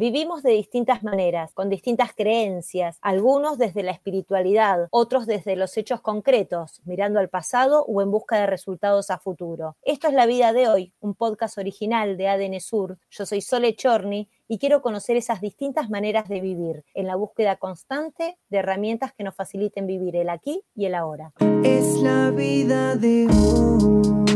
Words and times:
Vivimos 0.00 0.42
de 0.42 0.52
distintas 0.52 1.02
maneras, 1.02 1.52
con 1.52 1.68
distintas 1.68 2.14
creencias, 2.14 2.96
algunos 3.02 3.58
desde 3.58 3.82
la 3.82 3.90
espiritualidad, 3.90 4.88
otros 4.90 5.26
desde 5.26 5.56
los 5.56 5.76
hechos 5.76 6.00
concretos, 6.00 6.80
mirando 6.86 7.20
al 7.20 7.28
pasado 7.28 7.84
o 7.84 8.00
en 8.00 8.10
busca 8.10 8.38
de 8.38 8.46
resultados 8.46 9.10
a 9.10 9.18
futuro. 9.18 9.76
Esto 9.82 10.08
es 10.08 10.14
La 10.14 10.24
Vida 10.24 10.54
de 10.54 10.68
Hoy, 10.68 10.94
un 11.00 11.14
podcast 11.14 11.58
original 11.58 12.16
de 12.16 12.28
ADN 12.28 12.60
Sur. 12.60 12.96
Yo 13.10 13.26
soy 13.26 13.42
Sole 13.42 13.76
Chorni 13.76 14.30
y 14.48 14.56
quiero 14.56 14.80
conocer 14.80 15.18
esas 15.18 15.42
distintas 15.42 15.90
maneras 15.90 16.30
de 16.30 16.40
vivir, 16.40 16.82
en 16.94 17.06
la 17.06 17.16
búsqueda 17.16 17.56
constante 17.56 18.38
de 18.48 18.56
herramientas 18.56 19.12
que 19.12 19.24
nos 19.24 19.34
faciliten 19.34 19.86
vivir 19.86 20.16
el 20.16 20.30
aquí 20.30 20.62
y 20.74 20.86
el 20.86 20.94
ahora. 20.94 21.34
Es 21.62 22.00
la 22.00 22.30
vida 22.30 22.96
de 22.96 23.26
hoy. 23.26 24.29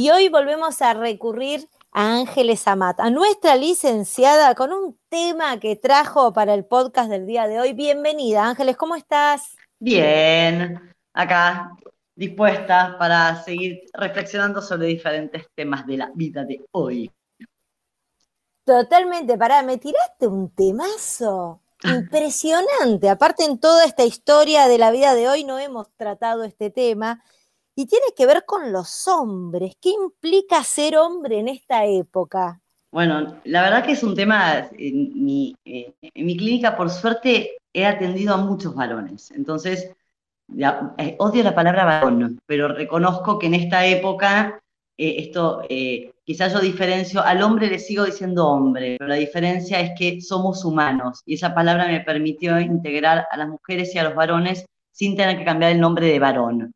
Y 0.00 0.10
hoy 0.10 0.28
volvemos 0.28 0.80
a 0.80 0.94
recurrir 0.94 1.68
a 1.90 2.18
Ángeles 2.18 2.68
Amat, 2.68 3.00
a 3.00 3.10
nuestra 3.10 3.56
licenciada, 3.56 4.54
con 4.54 4.72
un 4.72 4.96
tema 5.08 5.58
que 5.58 5.74
trajo 5.74 6.32
para 6.32 6.54
el 6.54 6.64
podcast 6.64 7.10
del 7.10 7.26
día 7.26 7.48
de 7.48 7.58
hoy. 7.58 7.72
Bienvenida, 7.72 8.46
Ángeles, 8.46 8.76
¿cómo 8.76 8.94
estás? 8.94 9.56
Bien, 9.80 10.94
acá 11.12 11.72
dispuesta 12.14 12.94
para 12.96 13.42
seguir 13.42 13.80
reflexionando 13.92 14.62
sobre 14.62 14.86
diferentes 14.86 15.48
temas 15.56 15.84
de 15.84 15.96
la 15.96 16.12
vida 16.14 16.44
de 16.44 16.64
hoy. 16.70 17.10
Totalmente, 18.64 19.36
pará, 19.36 19.64
me 19.64 19.78
tiraste 19.78 20.28
un 20.28 20.54
temazo 20.54 21.60
impresionante. 21.82 23.08
Aparte, 23.10 23.42
en 23.42 23.58
toda 23.58 23.84
esta 23.84 24.04
historia 24.04 24.68
de 24.68 24.78
la 24.78 24.92
vida 24.92 25.16
de 25.16 25.28
hoy 25.28 25.42
no 25.42 25.58
hemos 25.58 25.90
tratado 25.96 26.44
este 26.44 26.70
tema 26.70 27.20
y 27.78 27.86
tiene 27.86 28.06
que 28.16 28.26
ver 28.26 28.44
con 28.44 28.72
los 28.72 29.06
hombres. 29.06 29.76
¿Qué 29.80 29.90
implica 29.90 30.64
ser 30.64 30.96
hombre 30.96 31.38
en 31.38 31.46
esta 31.46 31.84
época? 31.84 32.60
Bueno, 32.90 33.36
la 33.44 33.62
verdad 33.62 33.84
que 33.84 33.92
es 33.92 34.02
un 34.02 34.16
tema, 34.16 34.68
en 34.76 35.24
mi, 35.24 35.54
eh, 35.64 35.94
clínica 36.12 36.76
por 36.76 36.90
suerte 36.90 37.56
he 37.72 37.86
atendido 37.86 38.34
a 38.34 38.38
muchos 38.38 38.74
varones, 38.74 39.30
entonces 39.30 39.92
eh, 40.58 41.16
odio 41.20 41.44
la 41.44 41.54
palabra 41.54 41.84
varón, 41.84 42.40
pero 42.46 42.66
reconozco 42.66 43.38
que 43.38 43.46
en 43.46 43.54
esta 43.54 43.86
época 43.86 44.60
eh, 44.96 45.14
esto, 45.18 45.62
eh, 45.68 46.10
quizás 46.24 46.52
yo 46.52 46.58
diferencio, 46.58 47.22
al 47.22 47.42
hombre 47.42 47.68
le 47.68 47.78
sigo 47.78 48.04
diciendo 48.04 48.48
hombre, 48.48 48.96
pero 48.98 49.06
la 49.06 49.14
diferencia 49.14 49.78
es 49.78 49.92
que 49.96 50.20
somos 50.20 50.64
humanos 50.64 51.22
y 51.26 51.34
esa 51.34 51.54
palabra 51.54 51.86
me 51.86 52.00
permitió 52.00 52.58
integrar 52.58 53.28
a 53.30 53.36
las 53.36 53.48
mujeres 53.48 53.94
y 53.94 53.98
a 53.98 54.04
los 54.04 54.16
varones 54.16 54.66
sin 54.90 55.16
tener 55.16 55.38
que 55.38 55.44
cambiar 55.44 55.70
el 55.70 55.80
nombre 55.80 56.08
de 56.08 56.18
varón. 56.18 56.72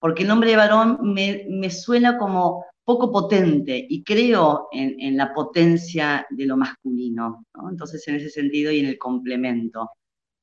Porque 0.00 0.22
el 0.22 0.28
nombre 0.28 0.50
de 0.50 0.56
varón 0.56 0.98
me, 1.02 1.46
me 1.48 1.70
suena 1.70 2.18
como 2.18 2.64
poco 2.84 3.12
potente 3.12 3.86
y 3.88 4.02
creo 4.02 4.68
en, 4.72 4.98
en 4.98 5.16
la 5.16 5.32
potencia 5.32 6.26
de 6.30 6.46
lo 6.46 6.56
masculino, 6.56 7.44
¿no? 7.54 7.70
Entonces, 7.70 8.06
en 8.08 8.16
ese 8.16 8.30
sentido 8.30 8.72
y 8.72 8.80
en 8.80 8.86
el 8.86 8.98
complemento. 8.98 9.90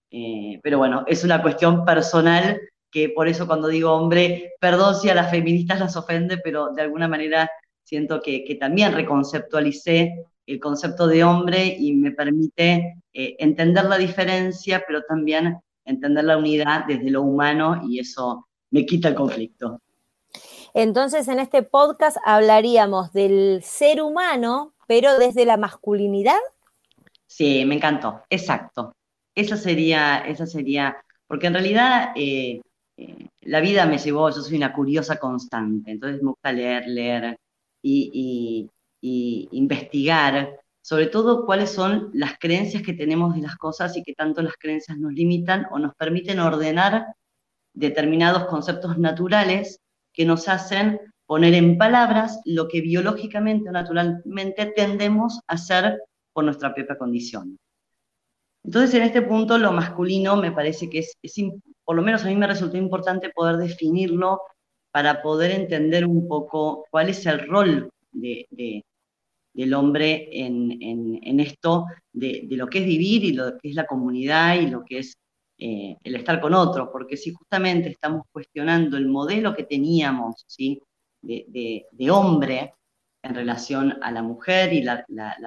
Eh, 0.10 0.60
pero 0.64 0.78
bueno, 0.78 1.04
es 1.08 1.24
una 1.26 1.42
cuestión 1.42 1.84
personal 1.84 2.62
que 2.90 3.10
por 3.10 3.28
eso 3.28 3.46
cuando 3.48 3.68
digo 3.68 3.92
hombre, 3.92 4.54
perdón 4.62 4.96
si 4.96 5.10
a 5.10 5.16
las 5.16 5.30
feministas 5.30 5.80
las 5.80 5.98
ofende, 5.98 6.38
pero 6.38 6.74
de 6.74 6.84
alguna 6.84 7.08
manera 7.08 7.50
siento 7.84 8.22
que, 8.22 8.46
que 8.46 8.56
también 8.56 8.94
reconceptualicé 8.94 10.26
el 10.46 10.60
concepto 10.60 11.08
de 11.08 11.24
hombre 11.24 11.76
y 11.78 11.94
me 11.94 12.12
permite 12.12 13.02
eh, 13.14 13.36
entender 13.40 13.86
la 13.86 13.98
diferencia, 13.98 14.84
pero 14.88 15.04
también 15.04 15.60
entender 15.84 16.24
la 16.24 16.38
unidad 16.38 16.86
desde 16.88 17.12
lo 17.12 17.24
humano 17.24 17.82
y 17.88 18.00
eso 18.00 18.47
me 18.72 18.86
quita 18.86 19.10
el 19.10 19.16
conflicto. 19.16 19.80
Entonces, 20.74 21.28
en 21.28 21.40
este 21.40 21.64
podcast 21.64 22.18
hablaríamos 22.26 23.12
del 23.14 23.62
ser 23.64 24.02
humano, 24.02 24.74
pero 24.88 25.18
desde 25.18 25.46
la 25.46 25.58
masculinidad. 25.58 26.38
Sí, 27.26 27.66
me 27.66 27.76
encantó, 27.76 28.24
exacto. 28.30 28.94
Esa 29.36 29.58
sería, 29.58 30.20
esa 30.20 30.46
sería, 30.46 30.98
porque 31.28 31.48
en 31.48 31.54
realidad 31.54 32.12
eh, 32.16 32.62
eh, 32.98 33.28
la 33.42 33.60
vida 33.60 33.86
me 33.86 33.98
llevó, 33.98 34.30
yo 34.30 34.42
soy 34.42 34.58
una 34.58 34.74
curiosa 34.74 35.18
constante, 35.18 35.92
entonces 35.92 36.22
me 36.22 36.30
gusta 36.30 36.52
leer, 36.52 36.88
leer 36.88 37.38
y, 37.82 38.10
y- 38.14 38.70
y 39.00 39.48
investigar, 39.52 40.60
sobre 40.82 41.06
todo 41.08 41.46
cuáles 41.46 41.70
son 41.72 42.10
las 42.14 42.40
creencias 42.40 42.82
que 42.82 42.94
tenemos 42.94 43.36
de 43.36 43.42
las 43.42 43.56
cosas 43.58 43.96
y 43.96 44.02
que 44.04 44.14
tanto 44.14 44.42
las 44.42 44.56
creencias 44.60 44.98
nos 44.98 45.14
limitan 45.14 45.68
o 45.72 45.78
nos 45.78 45.94
permiten 45.96 46.40
ordenar 46.40 47.06
determinados 47.78 48.46
conceptos 48.46 48.98
naturales 48.98 49.80
que 50.14 50.26
nos 50.26 50.48
hacen 50.48 51.00
poner 51.28 51.54
en 51.54 51.78
palabras 51.78 52.40
lo 52.46 52.68
que 52.68 52.82
biológicamente 52.82 53.70
o 53.70 53.72
naturalmente 53.72 54.74
tendemos 54.76 55.40
a 55.48 55.54
hacer 55.56 56.00
por 56.34 56.44
nuestra 56.46 56.74
propia 56.74 56.98
condición. 56.98 57.58
Entonces, 58.64 58.94
en 58.96 59.04
este 59.04 59.22
punto, 59.22 59.58
lo 59.58 59.72
masculino 59.72 60.36
me 60.36 60.52
parece 60.52 60.90
que 60.90 61.00
es, 61.00 61.14
es 61.22 61.36
por 61.86 61.96
lo 61.96 62.02
menos 62.02 62.24
a 62.24 62.28
mí 62.28 62.36
me 62.36 62.48
resultó 62.48 62.78
importante 62.78 63.30
poder 63.30 63.58
definirlo 63.58 64.42
para 64.92 65.22
poder 65.22 65.52
entender 65.52 66.06
un 66.06 66.28
poco 66.28 66.86
cuál 66.90 67.10
es 67.10 67.26
el 67.26 67.48
rol 67.48 67.90
de- 68.12 68.48
de- 68.50 68.84
del 69.54 69.74
hombre 69.74 70.30
en, 70.32 70.72
en- 70.82 71.20
en 71.24 71.40
esto 71.40 71.86
de, 72.14 72.46
de 72.50 72.56
lo 72.58 72.68
que 72.68 72.80
es 72.80 72.86
vivir 72.86 73.24
y 73.24 73.34
lo 73.34 73.58
que 73.58 73.70
es 73.70 73.76
la 73.76 73.86
comunidad 73.86 74.56
y 74.60 74.68
lo 74.68 74.84
que 74.86 75.00
es 75.00 75.14
eh, 75.58 75.98
el 76.04 76.16
estar 76.16 76.40
con 76.40 76.54
otros, 76.54 76.90
porque 76.92 77.18
si 77.18 77.32
justamente 77.32 77.90
estamos 77.90 78.24
cuestionando 78.32 78.98
el 78.98 79.08
modelo 79.08 79.56
que 79.56 79.64
teníamos, 79.64 80.44
¿sí? 80.48 80.82
de, 81.22 82.12
hombre 82.12 82.74
en 83.24 83.36
relación 83.36 83.98
a 84.02 84.12
la 84.12 84.22
mujer 84.22 84.72
y 84.72 84.84
la 84.84 85.06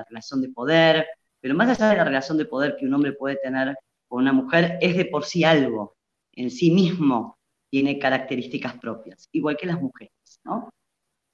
relación 0.09 0.43
de 0.43 0.51
poder, 0.51 1.07
pero 1.41 1.55
más 1.55 1.69
allá 1.71 1.91
de 1.91 1.97
la 1.97 2.05
relación 2.05 2.37
de 2.39 2.45
poder 2.45 2.77
que 2.77 2.87
un 2.87 2.95
hombre 2.95 3.13
puede 3.13 3.37
tener 3.37 3.77
con 4.09 4.23
una 4.23 4.33
mujer, 4.33 4.79
es 4.81 4.97
de 4.97 5.07
por 5.07 5.25
sí 5.25 5.45
algo, 5.45 5.97
en 6.33 6.51
sí 6.51 6.71
mismo 6.71 7.39
tiene 7.71 7.99
características 7.99 8.79
propias, 8.79 9.29
igual 9.33 9.57
que 9.57 9.67
las 9.67 9.81
mujeres, 9.81 10.13
¿no? 10.45 10.71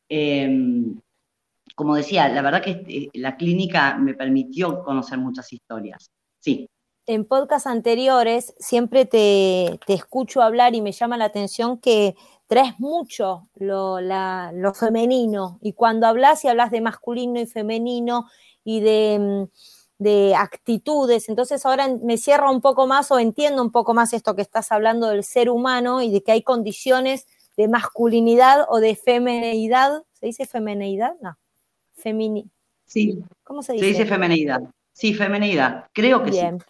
Em, 0.09 1.01
como 1.75 1.97
decía, 1.97 2.29
la 2.29 2.43
verdad 2.43 2.63
que 2.63 2.85
eh, 2.89 3.11
la 3.15 3.37
clínica 3.37 3.97
me 3.99 4.15
permitió 4.15 4.83
conocer 4.83 5.19
muchas 5.19 5.53
historias. 5.53 6.11
Sí, 6.39 6.69
En 7.06 7.25
podcasts 7.25 7.67
anteriores 7.69 8.55
siempre 8.59 9.05
te, 9.05 9.78
te 9.87 9.94
escucho 9.94 10.43
hablar 10.43 10.75
y 10.75 10.81
me 10.83 10.93
llama 10.93 11.17
la 11.17 11.27
atención 11.27 11.78
que 11.78 12.17
traes 12.49 12.78
mucho 12.81 13.49
lo, 13.55 14.00
la- 14.00 14.50
lo 14.55 14.75
femenino 14.75 15.59
y 15.62 15.72
cuando 15.72 16.06
hablas 16.06 16.45
y 16.45 16.49
hablas 16.49 16.71
de 16.72 16.81
masculino 16.81 17.41
y 17.41 17.47
femenino 17.47 18.27
y 18.65 18.81
de, 18.81 19.19
mm, 19.21 20.03
de 20.03 20.34
actitudes, 20.34 21.28
entonces 21.28 21.65
ahora 21.65 21.89
me 22.03 22.16
cierra 22.19 22.50
un 22.50 22.61
poco 22.61 22.87
más 22.89 23.11
o 23.12 23.19
entiendo 23.21 23.62
un 23.62 23.71
poco 23.71 23.95
más 23.95 24.12
esto 24.12 24.34
que 24.34 24.43
estás 24.43 24.72
hablando 24.72 25.09
del 25.09 25.22
ser 25.25 25.49
humano 25.49 26.03
y 26.03 26.11
de 26.11 26.22
que 26.22 26.33
hay 26.33 26.43
condiciones 26.43 27.27
de 27.56 27.69
masculinidad 27.69 28.66
o 28.69 28.81
de 28.81 28.97
femineidad. 28.97 30.03
¿Se 30.12 30.27
dice 30.27 30.45
femineidad? 30.47 31.15
No. 31.22 31.39
Femini 31.95 32.50
sí, 32.84 33.19
¿Cómo 33.45 33.62
se 33.62 33.69
se 33.69 33.72
dice? 33.75 33.87
dice 33.87 34.06
femenidad. 34.06 34.61
Sí, 34.93 35.15
femenidad, 35.15 35.87
creo 35.93 36.22
que 36.22 36.31
Bien. 36.31 36.59
sí. 36.61 36.66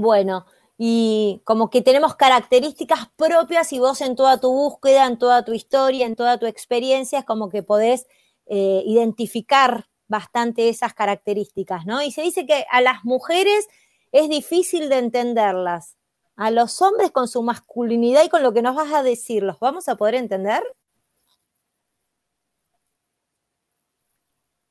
Bueno, 0.00 0.46
y 0.78 1.42
como 1.42 1.70
que 1.70 1.82
tenemos 1.82 2.14
características 2.14 3.08
propias 3.16 3.72
y 3.72 3.80
vos 3.80 4.00
en 4.00 4.14
toda 4.14 4.38
tu 4.38 4.52
búsqueda, 4.52 5.06
en 5.06 5.18
toda 5.18 5.44
tu 5.44 5.54
historia, 5.54 6.06
en 6.06 6.14
toda 6.14 6.38
tu 6.38 6.46
experiencia, 6.46 7.18
es 7.18 7.24
como 7.24 7.48
que 7.48 7.64
podés 7.64 8.06
eh, 8.46 8.84
identificar 8.86 9.88
bastante 10.06 10.68
esas 10.68 10.94
características, 10.94 11.84
¿no? 11.84 12.00
Y 12.00 12.12
se 12.12 12.22
dice 12.22 12.46
que 12.46 12.64
a 12.70 12.80
las 12.80 13.04
mujeres 13.04 13.66
es 14.12 14.28
difícil 14.28 14.88
de 14.88 14.98
entenderlas. 14.98 15.96
A 16.36 16.52
los 16.52 16.80
hombres 16.80 17.10
con 17.10 17.26
su 17.26 17.42
masculinidad 17.42 18.22
y 18.22 18.28
con 18.28 18.44
lo 18.44 18.52
que 18.52 18.62
nos 18.62 18.76
vas 18.76 18.92
a 18.92 19.02
decir, 19.02 19.42
¿los 19.42 19.58
vamos 19.58 19.88
a 19.88 19.96
poder 19.96 20.14
entender? 20.14 20.62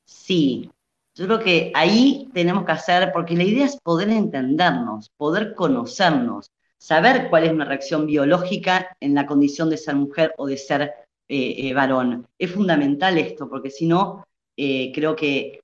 Sí, 0.06 0.70
yo 1.18 1.26
creo 1.26 1.40
que 1.40 1.72
ahí 1.74 2.28
tenemos 2.32 2.64
que 2.64 2.72
hacer, 2.72 3.10
porque 3.12 3.34
la 3.34 3.42
idea 3.42 3.66
es 3.66 3.76
poder 3.76 4.08
entendernos, 4.10 5.10
poder 5.16 5.54
conocernos, 5.54 6.52
saber 6.78 7.28
cuál 7.28 7.44
es 7.44 7.52
una 7.52 7.64
reacción 7.64 8.06
biológica 8.06 8.96
en 9.00 9.14
la 9.16 9.26
condición 9.26 9.68
de 9.68 9.78
ser 9.78 9.96
mujer 9.96 10.32
o 10.38 10.46
de 10.46 10.56
ser 10.56 10.82
eh, 11.28 11.68
eh, 11.68 11.74
varón. 11.74 12.24
Es 12.38 12.52
fundamental 12.52 13.18
esto, 13.18 13.48
porque 13.48 13.70
si 13.70 13.86
no, 13.86 14.24
eh, 14.56 14.92
creo 14.94 15.16
que, 15.16 15.60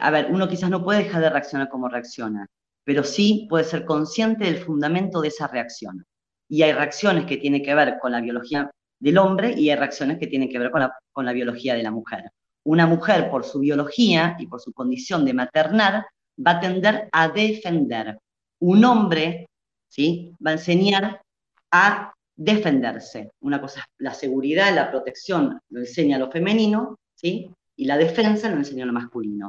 a 0.00 0.10
ver, 0.10 0.26
uno 0.30 0.48
quizás 0.48 0.68
no 0.68 0.82
puede 0.82 1.04
dejar 1.04 1.22
de 1.22 1.30
reaccionar 1.30 1.68
como 1.68 1.88
reacciona, 1.88 2.44
pero 2.84 3.04
sí 3.04 3.46
puede 3.48 3.64
ser 3.64 3.84
consciente 3.84 4.44
del 4.46 4.58
fundamento 4.58 5.20
de 5.20 5.28
esa 5.28 5.46
reacción. 5.46 6.04
Y 6.48 6.62
hay 6.62 6.72
reacciones 6.72 7.24
que 7.24 7.36
tienen 7.36 7.62
que 7.62 7.74
ver 7.74 7.98
con 8.00 8.10
la 8.10 8.20
biología 8.20 8.68
del 8.98 9.18
hombre 9.18 9.54
y 9.56 9.70
hay 9.70 9.76
reacciones 9.76 10.18
que 10.18 10.26
tienen 10.26 10.48
que 10.48 10.58
ver 10.58 10.72
con 11.12 11.24
la 11.24 11.32
biología 11.32 11.74
de 11.76 11.84
la 11.84 11.92
mujer 11.92 12.24
una 12.68 12.86
mujer 12.86 13.30
por 13.30 13.46
su 13.46 13.60
biología 13.60 14.36
y 14.38 14.46
por 14.46 14.60
su 14.60 14.74
condición 14.74 15.24
de 15.24 15.32
maternar 15.32 16.06
va 16.38 16.50
a 16.52 16.60
tender 16.60 17.08
a 17.12 17.28
defender. 17.28 18.18
Un 18.60 18.84
hombre 18.84 19.48
¿sí? 19.88 20.34
va 20.44 20.50
a 20.50 20.54
enseñar 20.54 21.22
a 21.70 22.12
defenderse. 22.36 23.30
Una 23.40 23.58
cosa 23.58 23.80
es 23.80 23.86
la 23.96 24.12
seguridad, 24.12 24.74
la 24.74 24.90
protección, 24.90 25.58
lo 25.70 25.80
enseña 25.80 26.18
lo 26.18 26.30
femenino, 26.30 26.98
¿sí? 27.14 27.50
y 27.74 27.86
la 27.86 27.96
defensa 27.96 28.50
lo 28.50 28.58
enseña 28.58 28.84
lo 28.84 28.92
masculino. 28.92 29.48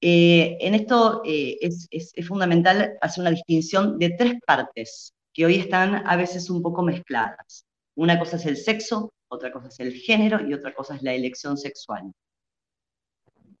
Eh, 0.00 0.58
en 0.60 0.74
esto 0.74 1.22
eh, 1.24 1.56
es, 1.60 1.88
fundamental 2.26 2.98
hacer 3.00 3.22
una 3.22 3.30
distinción 3.30 3.96
de 3.96 4.10
tres 4.10 4.34
partes 4.44 5.12
que 5.32 5.46
hoy 5.46 5.54
están 5.54 6.04
a 6.04 6.16
veces 6.16 6.50
un 6.50 6.62
poco 6.62 6.82
mezcladas. 6.82 7.64
Una 7.94 8.18
cosa 8.18 8.38
es 8.38 8.46
el 8.46 8.56
sexo, 8.56 9.12
otra 9.28 9.52
cosa 9.52 9.68
es 9.68 9.80
el 9.80 9.92
género 9.92 10.46
y 10.46 10.54
otra 10.54 10.74
cosa 10.74 10.96
es 10.96 11.02
la 11.02 11.14
elección 11.14 11.56
sexual. 11.56 12.12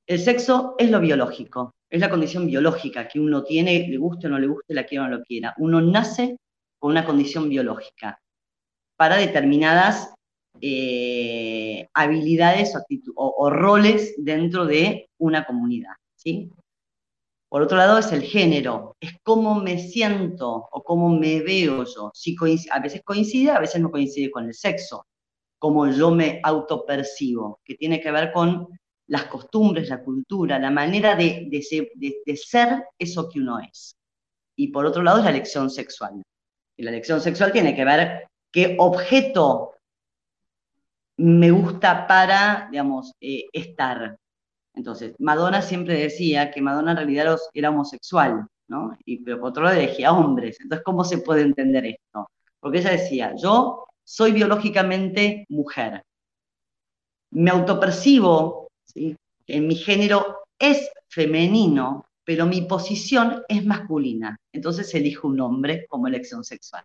El 0.06 0.18
sexo 0.18 0.74
es 0.78 0.90
lo 0.90 1.00
biológico, 1.00 1.74
es 1.90 2.00
la 2.00 2.08
condición 2.08 2.46
biológica 2.46 3.06
que 3.08 3.20
uno 3.20 3.44
tiene, 3.44 3.86
le 3.88 3.98
guste 3.98 4.26
o 4.26 4.30
no 4.30 4.38
le 4.38 4.46
guste, 4.46 4.74
la 4.74 4.84
quiera 4.84 5.04
o 5.04 5.08
no 5.08 5.18
lo 5.18 5.24
quiera. 5.24 5.54
Uno 5.58 5.80
nace 5.80 6.38
con 6.78 6.92
una 6.92 7.04
condición 7.04 7.48
biológica 7.48 8.18
para 8.96 9.16
determinadas 9.16 10.14
eh, 10.60 11.88
habilidades 11.94 12.72
o, 13.14 13.50
roles 13.50 14.14
dentro 14.18 14.64
de 14.64 15.08
una 15.18 15.44
comunidad. 15.44 15.92
¿sí? 16.16 16.50
Por 17.48 17.62
otro 17.62 17.76
lado 17.76 17.98
es 17.98 18.12
el 18.12 18.22
género, 18.22 18.96
es 19.00 19.12
cómo 19.22 19.54
me 19.54 19.78
siento 19.78 20.68
o 20.70 20.82
cómo 20.82 21.10
me 21.10 21.40
veo 21.40 21.84
yo. 21.84 22.10
Si 22.14 22.36
a 22.70 22.80
veces 22.80 23.02
coincide, 23.04 23.50
a 23.50 23.60
veces 23.60 23.80
no 23.80 23.90
coincide 23.90 24.30
con 24.30 24.46
el 24.46 24.54
sexo, 24.54 25.06
como 25.58 25.88
yo 25.88 26.10
me 26.10 26.40
autopercibo, 26.42 27.60
que 27.64 27.74
tiene 27.74 28.00
que 28.00 28.10
ver 28.10 28.32
con 28.32 28.68
las 29.08 29.24
costumbres, 29.24 29.88
la 29.88 30.02
cultura, 30.02 30.58
la 30.58 30.70
manera 30.70 31.14
de, 31.14 31.48
de 31.50 32.36
ser 32.36 32.84
eso 32.98 33.28
que 33.28 33.40
uno 33.40 33.58
es. 33.58 33.96
Y 34.56 34.68
por 34.68 34.86
otro 34.86 35.02
lado 35.02 35.18
es 35.18 35.24
la 35.24 35.30
elección 35.30 35.70
sexual. 35.70 36.22
Y 36.76 36.82
la 36.82 36.90
elección 36.90 37.20
sexual 37.20 37.52
tiene 37.52 37.74
que 37.74 37.84
ver 37.84 38.28
qué 38.52 38.76
objeto 38.78 39.72
me 41.18 41.50
gusta 41.50 42.06
para, 42.06 42.68
digamos, 42.70 43.12
eh, 43.20 43.44
estar. 43.52 44.16
Entonces, 44.74 45.14
Madonna 45.18 45.60
siempre 45.60 45.98
decía 45.98 46.50
que 46.50 46.62
Madonna 46.62 46.92
en 46.92 46.96
realidad 46.98 47.36
era 47.52 47.70
homosexual, 47.70 48.46
¿no? 48.68 48.96
Y, 49.04 49.18
pero 49.24 49.40
por 49.40 49.50
otro 49.50 49.64
lado 49.64 49.76
elegía 49.76 50.12
hombres. 50.12 50.58
Entonces, 50.60 50.84
¿cómo 50.84 51.04
se 51.04 51.18
puede 51.18 51.42
entender 51.42 51.86
esto? 51.86 52.30
Porque 52.60 52.78
ella 52.78 52.92
decía, 52.92 53.34
yo 53.36 53.87
soy 54.08 54.32
biológicamente 54.32 55.44
mujer. 55.50 56.02
Me 57.30 57.50
autopercibo, 57.50 58.68
¿sí? 58.82 59.14
En 59.46 59.66
mi 59.66 59.74
género 59.74 60.38
es 60.58 60.90
femenino, 61.08 62.06
pero 62.24 62.46
mi 62.46 62.62
posición 62.62 63.42
es 63.48 63.66
masculina. 63.66 64.38
Entonces 64.50 64.94
elijo 64.94 65.28
un 65.28 65.40
hombre 65.42 65.86
como 65.88 66.06
elección 66.06 66.42
sexual. 66.42 66.84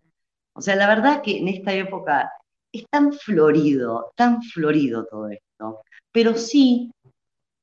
O 0.53 0.61
sea, 0.61 0.75
la 0.75 0.85
verdad 0.85 1.21
que 1.21 1.37
en 1.37 1.47
esta 1.47 1.73
época 1.73 2.29
es 2.73 2.83
tan 2.89 3.13
florido, 3.13 4.11
tan 4.17 4.43
florido 4.43 5.05
todo 5.05 5.29
esto, 5.29 5.81
pero 6.11 6.35
sí 6.35 6.91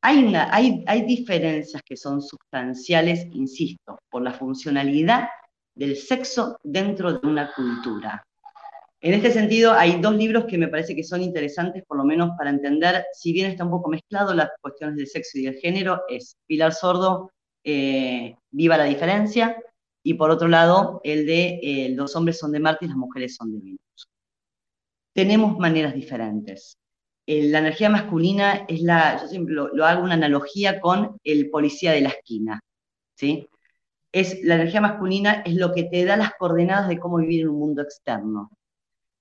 hay, 0.00 0.34
hay, 0.34 0.82
hay 0.86 1.02
diferencias 1.02 1.82
que 1.82 1.98
son 1.98 2.22
sustanciales, 2.22 3.26
insisto, 3.34 3.98
por 4.08 4.22
la 4.22 4.32
funcionalidad 4.32 5.28
del 5.74 5.96
sexo 5.96 6.58
dentro 6.64 7.12
de 7.12 7.28
una 7.28 7.52
cultura. 7.52 8.24
En 9.02 9.14
este 9.14 9.30
sentido, 9.30 9.72
hay 9.72 10.00
dos 10.00 10.14
libros 10.14 10.44
que 10.44 10.58
me 10.58 10.68
parece 10.68 10.94
que 10.94 11.04
son 11.04 11.22
interesantes, 11.22 11.84
por 11.86 11.96
lo 11.96 12.04
menos 12.04 12.32
para 12.36 12.50
entender, 12.50 13.04
si 13.12 13.32
bien 13.32 13.50
está 13.50 13.64
un 13.64 13.70
poco 13.70 13.88
mezclado 13.88 14.34
las 14.34 14.50
cuestiones 14.60 14.96
del 14.96 15.06
sexo 15.06 15.38
y 15.38 15.44
del 15.44 15.54
género, 15.54 16.02
es 16.08 16.36
Pilar 16.46 16.74
Sordo, 16.74 17.32
eh, 17.64 18.34
Viva 18.50 18.76
la 18.76 18.84
diferencia, 18.84 19.56
y 20.02 20.14
por 20.14 20.30
otro 20.30 20.48
lado, 20.48 21.00
el 21.04 21.26
de 21.26 21.60
eh, 21.62 21.88
Los 21.94 22.14
hombres 22.16 22.38
son 22.38 22.52
de 22.52 22.60
Marte 22.60 22.84
y 22.84 22.88
las 22.88 22.96
mujeres 22.96 23.36
son 23.36 23.52
de 23.52 23.58
Venus 23.58 23.80
tenemos 25.12 25.58
maneras 25.58 25.94
diferentes. 25.94 26.78
Eh, 27.26 27.44
la 27.50 27.58
energía 27.58 27.90
masculina 27.90 28.64
es 28.68 28.80
la, 28.82 29.20
yo 29.20 29.28
siempre 29.28 29.54
lo, 29.54 29.84
hago 29.84 30.02
una 30.02 30.14
analogía 30.14 30.80
con 30.80 31.18
el 31.24 31.50
policía 31.50 31.92
de 31.92 32.00
la 32.02 32.08
esquina, 32.10 32.60
¿sí? 33.16 33.48
Es, 34.12 34.42
la 34.42 34.56
energía 34.56 34.80
masculina 34.80 35.42
es 35.44 35.54
lo 35.54 35.72
que 35.72 35.84
te 35.84 36.04
da 36.04 36.16
las 36.16 36.32
coordenadas 36.38 36.88
de 36.88 36.98
cómo 36.98 37.18
vivir 37.18 37.42
en 37.42 37.50
un 37.50 37.58
mundo 37.58 37.82
externo. 37.82 38.50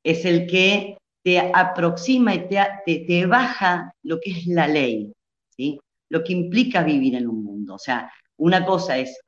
Es 0.04 0.26
el 0.26 0.48
que 0.48 0.98
te 1.24 1.40
aproxima 1.40 2.36
y 2.36 2.48
te, 2.48 3.06
te, 3.06 3.26
baja 3.26 3.94
lo 4.04 4.20
que 4.20 4.32
es 4.32 4.48
la 4.48 4.68
ley, 4.68 5.14
¿sí? 5.50 5.80
Lo 6.10 6.24
que 6.24 6.34
implica 6.34 6.84
vivir 6.84 7.16
en 7.16 7.28
un 7.28 7.44
mundo. 7.44 7.76
O 7.76 7.80
sea, 7.80 8.12
una 8.38 8.66
cosa 8.66 8.98
es, 8.98 9.20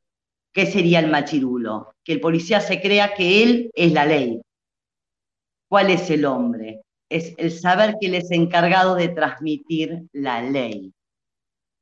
¿qué 0.53 0.65
sería 0.65 0.99
el 0.99 1.11
machirulo? 1.11 1.93
Que 2.03 2.13
el 2.13 2.21
policía 2.21 2.61
se 2.61 2.81
crea 2.81 3.13
que 3.13 3.43
él 3.43 3.71
es 3.73 3.91
la 3.91 4.05
ley, 4.05 4.41
¿Cuál 5.71 5.89
es 5.89 6.09
el 6.09 6.25
hombre? 6.25 6.81
Es 7.07 7.33
el 7.37 7.49
saber 7.49 7.95
que 7.97 8.07
él 8.07 8.15
es 8.15 8.29
encargado 8.31 8.93
de 8.95 9.07
transmitir 9.07 10.01
la 10.11 10.41
ley. 10.41 10.91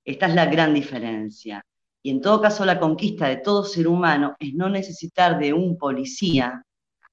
Esta 0.05 0.27
es 0.27 0.35
la 0.35 0.45
gran 0.45 0.75
diferencia. 0.75 1.65
Y 2.03 2.11
en 2.11 2.21
todo 2.21 2.39
caso, 2.39 2.65
la 2.65 2.79
conquista 2.79 3.27
de 3.27 3.37
todo 3.37 3.63
ser 3.63 3.87
humano 3.87 4.35
es 4.37 4.53
no 4.53 4.69
necesitar 4.69 5.39
de 5.39 5.53
un 5.53 5.75
policía 5.75 6.63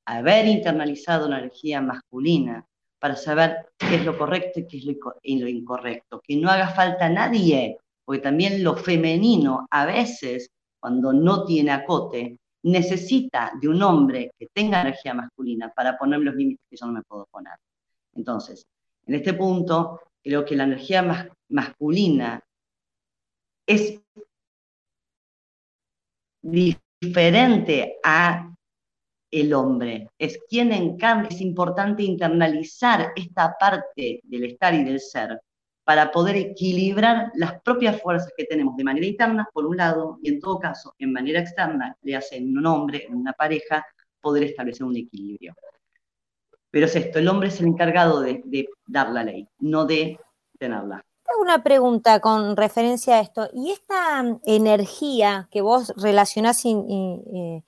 haber 0.07 0.47
internalizado 0.47 1.27
una 1.27 1.41
energía 1.41 1.81
masculina 1.81 2.65
para 2.99 3.17
saber 3.17 3.69
qué 3.77 3.97
es 3.97 4.05
lo 4.05 4.17
correcto 4.17 4.61
y 4.61 4.67
qué 4.67 4.79
es 4.79 4.85
lo, 4.85 5.49
incorrecto. 5.49 6.21
Que 6.23 6.37
no 6.37 6.49
haga 6.49 6.69
falta 6.69 7.09
nadie, 7.09 7.79
porque 8.05 8.23
también 8.23 8.65
lo 8.65 8.77
femenino 8.77 9.67
a 9.71 9.85
veces, 9.85 10.49
cuando 10.81 11.13
no 11.13 11.45
tiene 11.45 11.73
acote, 11.73 12.39
necesita 12.63 13.53
de 13.61 13.69
un 13.69 13.83
hombre 13.83 14.33
que 14.39 14.49
tenga 14.53 14.81
energía 14.81 15.15
masculina 15.15 15.73
para 15.75 15.97
poner 15.99 16.21
los 16.21 16.35
límites 16.35 16.65
que 16.71 16.77
yo 16.77 16.87
no 16.87 16.93
me 16.93 17.03
puedo 17.03 17.27
poner. 17.31 17.55
Entonces, 18.15 18.67
en 19.07 19.15
este 19.15 19.35
punto, 19.35 20.01
creo 20.23 20.45
que 20.45 20.57
la 20.57 20.65
energía 20.65 21.31
masculina 21.49 22.41
es 23.67 24.01
diferente 26.43 27.99
a 28.03 28.56
el 29.41 29.55
hombre, 29.55 30.09
es 30.19 30.39
quien 30.49 30.73
encarna, 30.73 31.29
es 31.29 31.41
importante 31.41 32.03
internalizar 32.03 33.13
esta 33.17 33.57
parte 33.59 34.21
del 34.25 34.45
estar 34.45 34.75
y 34.75 34.85
del 34.85 35.01
ser 35.01 35.41
para 35.87 36.11
poder 36.11 36.35
equilibrar 36.35 37.31
las 37.35 37.61
propias 37.63 38.03
fuerzas 38.03 38.33
que 38.37 38.45
tenemos 38.45 38.77
de 38.77 38.83
manera 38.83 39.07
interna, 39.07 39.49
por 39.53 39.67
un 39.67 39.77
lado, 39.77 40.19
y 40.21 40.31
en 40.31 40.41
todo 40.41 40.59
caso, 40.59 40.95
en 40.99 41.13
manera 41.13 41.39
externa, 41.39 41.97
le 42.03 42.17
hace 42.17 42.39
en 42.39 42.59
un 42.59 42.67
hombre, 42.67 43.05
en 43.07 43.15
una 43.15 43.33
pareja, 43.33 43.87
poder 44.21 44.43
establecer 44.43 44.85
un 44.85 44.97
equilibrio. 44.97 45.55
Pero 46.73 46.87
es 46.87 46.97
esto, 46.97 47.21
el 47.21 47.29
hombre 47.29 47.49
es 47.49 47.61
el 47.61 47.69
encargado 47.69 48.21
de, 48.21 48.69
dar 48.85 49.11
la 49.11 49.23
ley, 49.23 49.47
no 49.61 49.85
de 49.85 50.19
tenerla. 50.59 51.05
Una 51.41 51.63
pregunta 51.63 52.19
con 52.19 52.57
referencia 52.57 53.17
a 53.17 53.21
esto. 53.21 53.49
¿Y 53.53 53.71
esta 53.71 54.23
mm, 54.23 54.41
energía 54.45 55.49
que 55.53 55.61
vos 55.61 55.93
relacionás 55.97 56.65
eh, 56.65 57.63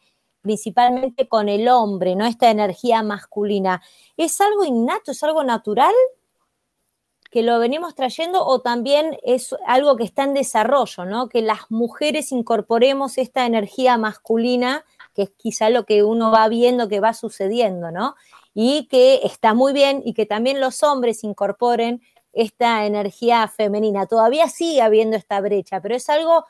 principalmente 0.48 1.28
con 1.28 1.50
el 1.50 1.68
hombre, 1.68 2.16
¿no? 2.16 2.24
Esta 2.24 2.48
energía 2.48 3.02
masculina, 3.02 3.82
¿es 4.16 4.40
algo 4.40 4.64
innato, 4.64 5.10
es 5.10 5.22
algo 5.22 5.44
natural 5.44 5.92
que 7.30 7.42
lo 7.42 7.58
venimos 7.58 7.94
trayendo 7.94 8.42
o 8.46 8.62
también 8.62 9.18
es 9.24 9.54
algo 9.66 9.96
que 9.96 10.04
está 10.04 10.22
en 10.24 10.32
desarrollo, 10.32 11.04
¿no? 11.04 11.28
Que 11.28 11.42
las 11.42 11.70
mujeres 11.70 12.32
incorporemos 12.32 13.18
esta 13.18 13.44
energía 13.44 13.98
masculina, 13.98 14.86
que 15.14 15.24
es 15.24 15.32
quizá 15.36 15.68
lo 15.68 15.84
que 15.84 16.02
uno 16.02 16.30
va 16.30 16.48
viendo 16.48 16.88
que 16.88 17.00
va 17.00 17.12
sucediendo, 17.12 17.90
¿no? 17.90 18.14
Y 18.54 18.88
que 18.88 19.20
está 19.24 19.52
muy 19.52 19.74
bien 19.74 20.00
y 20.02 20.14
que 20.14 20.24
también 20.24 20.62
los 20.62 20.82
hombres 20.82 21.24
incorporen 21.24 22.00
esta 22.32 22.86
energía 22.86 23.46
femenina. 23.48 24.06
Todavía 24.06 24.48
sigue 24.48 24.80
habiendo 24.80 25.18
esta 25.18 25.42
brecha, 25.42 25.82
pero 25.82 25.94
es 25.94 26.08
algo 26.08 26.46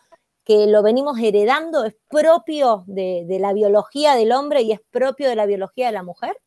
que 0.48 0.66
lo 0.66 0.82
venimos 0.82 1.18
heredando, 1.18 1.84
es 1.84 1.94
propio 2.08 2.84
de, 2.86 3.24
de 3.28 3.38
la 3.38 3.52
biología 3.52 4.14
del 4.14 4.32
hombre 4.32 4.62
y 4.62 4.72
es 4.72 4.80
propio 4.90 5.28
de 5.28 5.36
la 5.36 5.44
biología 5.44 5.88
de 5.88 5.92
la 5.92 6.02
mujer. 6.02 6.38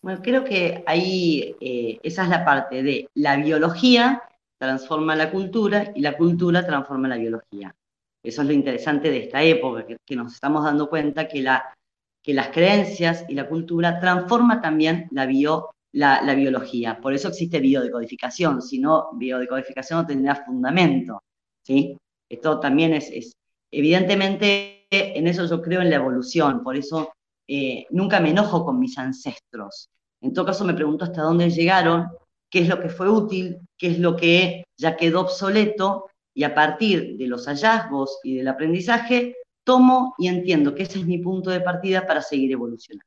Bueno, 0.00 0.20
creo 0.22 0.42
que 0.42 0.82
ahí 0.86 1.54
eh, 1.60 2.00
esa 2.02 2.24
es 2.24 2.28
la 2.30 2.44
parte 2.44 2.82
de 2.82 3.08
la 3.14 3.36
biología 3.36 4.22
transforma 4.58 5.14
la 5.14 5.30
cultura 5.30 5.92
y 5.94 6.00
la 6.00 6.16
cultura 6.16 6.64
transforma 6.66 7.06
la 7.06 7.16
biología. 7.16 7.74
Eso 8.22 8.42
es 8.42 8.48
lo 8.48 8.54
interesante 8.54 9.10
de 9.10 9.24
esta 9.24 9.42
época, 9.42 9.84
que, 9.84 10.16
nos 10.16 10.34
estamos 10.34 10.64
dando 10.64 10.88
cuenta 10.88 11.28
que, 11.28 11.42
la, 11.42 11.74
que 12.22 12.32
las 12.32 12.48
creencias 12.48 13.24
y 13.28 13.34
la 13.34 13.48
cultura 13.48 14.00
transforma 14.00 14.60
también 14.60 15.08
la, 15.10 15.26
bio, 15.26 15.70
la, 15.92 16.34
biología. 16.34 17.00
Por 17.00 17.12
eso 17.12 17.28
existe 17.28 17.60
biodecodificación, 17.60 18.62
si 18.62 18.78
no, 18.78 19.10
biodecodificación 19.14 20.00
no 20.00 20.06
tendría 20.06 20.36
fundamento. 20.36 21.22
¿sí? 21.62 21.96
Esto 22.32 22.58
también 22.60 22.94
es, 22.94 23.36
evidentemente, 23.70 24.86
en 24.90 25.26
eso 25.26 25.44
yo 25.44 25.60
creo 25.60 25.82
en 25.82 25.90
la 25.90 25.96
evolución, 25.96 26.62
por 26.62 26.78
eso 26.78 27.12
eh, 27.46 27.84
nunca 27.90 28.20
me 28.20 28.30
enojo 28.30 28.64
con 28.64 28.78
mis 28.78 28.96
ancestros. 28.96 29.90
En 30.22 30.32
todo 30.32 30.46
caso 30.46 30.64
me 30.64 30.72
pregunto 30.72 31.04
hasta 31.04 31.20
dónde 31.20 31.50
llegaron, 31.50 32.08
qué 32.48 32.60
es 32.60 32.68
lo 32.68 32.80
que 32.80 32.88
fue 32.88 33.10
útil, 33.10 33.58
qué 33.76 33.88
es 33.88 33.98
lo 33.98 34.16
que 34.16 34.64
ya 34.78 34.96
quedó 34.96 35.20
obsoleto 35.20 36.06
y 36.32 36.44
a 36.44 36.54
partir 36.54 37.18
de 37.18 37.26
los 37.26 37.44
hallazgos 37.44 38.18
y 38.22 38.36
del 38.36 38.48
aprendizaje, 38.48 39.36
tomo 39.62 40.14
y 40.16 40.28
entiendo 40.28 40.74
que 40.74 40.84
ese 40.84 41.00
es 41.00 41.06
mi 41.06 41.18
punto 41.18 41.50
de 41.50 41.60
partida 41.60 42.06
para 42.06 42.22
seguir 42.22 42.50
evolucionando. 42.52 43.04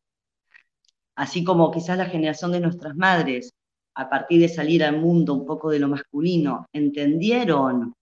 Así 1.15 1.43
como 1.43 1.71
quizás 1.71 1.97
la 1.97 2.05
generación 2.05 2.51
de 2.51 2.59
nuestras 2.59 2.95
madres, 2.95 3.49
a 3.95 4.07
partir 4.07 4.39
de 4.39 4.49
salir 4.49 4.83
al 4.83 4.99
mundo 4.99 5.33
un 5.33 5.47
poco 5.47 5.71
de 5.71 5.79
lo 5.79 5.87
masculino, 5.87 6.67
entendieron 6.71 7.95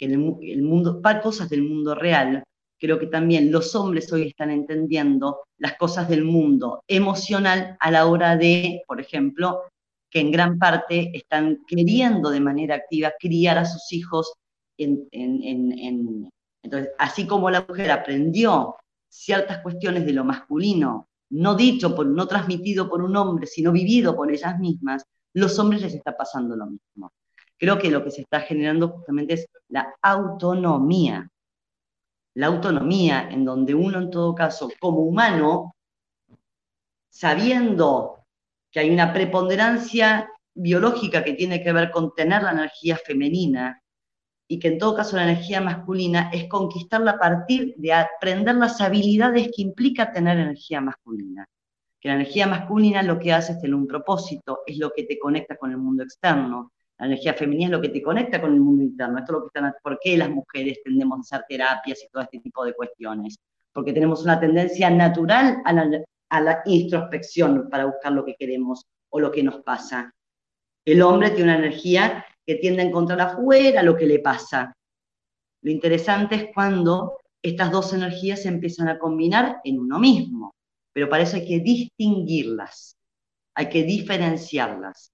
que 0.00 0.06
el, 0.06 0.14
el 0.40 0.62
mundo, 0.62 1.02
cosas 1.22 1.50
del 1.50 1.62
mundo 1.62 1.94
real, 1.94 2.42
creo 2.78 2.98
que 2.98 3.06
también 3.06 3.52
los 3.52 3.74
hombres 3.74 4.10
hoy 4.10 4.28
están 4.28 4.50
entendiendo 4.50 5.40
las 5.58 5.76
cosas 5.76 6.08
del 6.08 6.24
mundo 6.24 6.82
emocional 6.88 7.76
a 7.78 7.90
la 7.90 8.06
hora 8.06 8.36
de, 8.36 8.82
por 8.86 8.98
ejemplo, 8.98 9.64
que 10.10 10.20
en 10.20 10.32
gran 10.32 10.58
parte 10.58 11.10
están 11.14 11.58
queriendo 11.68 12.30
de 12.30 12.40
manera 12.40 12.74
activa 12.76 13.12
criar 13.20 13.58
a 13.58 13.66
sus 13.66 13.92
hijos 13.92 14.32
en, 14.78 15.06
entonces, 16.62 16.90
así 16.98 17.26
como 17.26 17.50
la 17.50 17.66
mujer 17.68 17.90
aprendió 17.90 18.76
ciertas 19.10 19.58
cuestiones 19.58 20.06
de 20.06 20.12
lo 20.14 20.24
masculino, 20.24 21.08
no 21.30 21.54
dicho, 21.54 21.94
por, 21.94 22.06
no 22.06 22.26
transmitido 22.26 22.88
por 22.88 23.02
un 23.02 23.14
hombre, 23.16 23.46
sino 23.46 23.72
vivido 23.72 24.16
por 24.16 24.32
ellas 24.32 24.58
mismas, 24.58 25.04
los 25.34 25.58
hombres 25.58 25.82
les 25.82 25.94
está 25.94 26.16
pasando 26.16 26.56
lo 26.56 26.66
mismo. 26.66 27.12
Creo 27.60 27.78
que 27.78 27.90
lo 27.90 28.02
que 28.02 28.10
se 28.10 28.22
está 28.22 28.40
generando 28.40 28.88
justamente 28.88 29.34
es 29.34 29.46
la 29.68 29.94
autonomía. 30.00 31.30
La 32.34 32.46
autonomía 32.46 33.28
en 33.30 33.44
donde 33.44 33.74
uno 33.74 33.98
en 33.98 34.10
todo 34.10 34.34
caso, 34.34 34.70
como 34.80 35.00
humano, 35.00 35.74
sabiendo 37.10 38.24
que 38.70 38.80
hay 38.80 38.90
una 38.90 39.12
preponderancia 39.12 40.30
biológica 40.54 41.22
que 41.22 41.34
tiene 41.34 41.62
que 41.62 41.74
ver 41.74 41.90
con 41.90 42.14
tener 42.14 42.42
la 42.42 42.52
energía 42.52 42.96
femenina 42.96 43.82
y 44.48 44.58
que 44.58 44.68
en 44.68 44.78
todo 44.78 44.96
caso 44.96 45.16
la 45.16 45.24
energía 45.24 45.60
masculina 45.60 46.30
es 46.32 46.48
conquistarla 46.48 47.10
a 47.10 47.18
partir 47.18 47.74
de 47.76 47.92
aprender 47.92 48.54
las 48.54 48.80
habilidades 48.80 49.50
que 49.54 49.60
implica 49.60 50.12
tener 50.12 50.38
energía 50.38 50.80
masculina. 50.80 51.46
Que 52.00 52.08
la 52.08 52.14
energía 52.14 52.46
masculina 52.46 53.02
lo 53.02 53.18
que 53.18 53.34
hace 53.34 53.52
es 53.52 53.60
tener 53.60 53.74
un 53.74 53.86
propósito, 53.86 54.60
es 54.66 54.78
lo 54.78 54.92
que 54.96 55.04
te 55.04 55.18
conecta 55.18 55.56
con 55.56 55.72
el 55.72 55.76
mundo 55.76 56.04
externo. 56.04 56.72
La 57.00 57.06
energía 57.06 57.32
femenina 57.32 57.64
es 57.64 57.70
lo 57.72 57.80
que 57.80 57.88
te 57.88 58.02
conecta 58.02 58.42
con 58.42 58.52
el 58.52 58.60
mundo 58.60 58.84
interno. 58.84 59.18
Esto 59.18 59.32
es 59.32 59.34
lo 59.34 59.40
que 59.40 59.46
están, 59.58 59.74
¿Por 59.82 59.98
qué 60.00 60.18
las 60.18 60.28
mujeres 60.28 60.82
tendemos 60.84 61.18
a 61.18 61.20
hacer 61.36 61.46
terapias 61.48 62.04
y 62.04 62.08
todo 62.10 62.22
este 62.22 62.40
tipo 62.40 62.62
de 62.62 62.74
cuestiones? 62.74 63.38
Porque 63.72 63.94
tenemos 63.94 64.22
una 64.22 64.38
tendencia 64.38 64.90
natural 64.90 65.62
a 65.64 65.72
la, 65.72 66.04
a 66.28 66.40
la 66.42 66.62
introspección 66.66 67.70
para 67.70 67.86
buscar 67.86 68.12
lo 68.12 68.22
que 68.22 68.36
queremos 68.38 68.84
o 69.08 69.18
lo 69.18 69.32
que 69.32 69.42
nos 69.42 69.62
pasa. 69.62 70.12
El 70.84 71.00
hombre 71.00 71.30
tiene 71.30 71.44
una 71.44 71.58
energía 71.58 72.26
que 72.46 72.56
tiende 72.56 72.82
a 72.82 72.86
encontrar 72.86 73.18
afuera 73.22 73.82
lo 73.82 73.96
que 73.96 74.04
le 74.04 74.18
pasa. 74.18 74.74
Lo 75.62 75.70
interesante 75.70 76.34
es 76.34 76.46
cuando 76.54 77.16
estas 77.42 77.70
dos 77.70 77.94
energías 77.94 78.42
se 78.42 78.48
empiezan 78.48 78.88
a 78.88 78.98
combinar 78.98 79.62
en 79.64 79.78
uno 79.78 79.98
mismo, 79.98 80.54
pero 80.92 81.08
para 81.08 81.22
eso 81.22 81.36
hay 81.36 81.46
que 81.46 81.60
distinguirlas, 81.60 82.94
hay 83.54 83.70
que 83.70 83.84
diferenciarlas. 83.84 85.12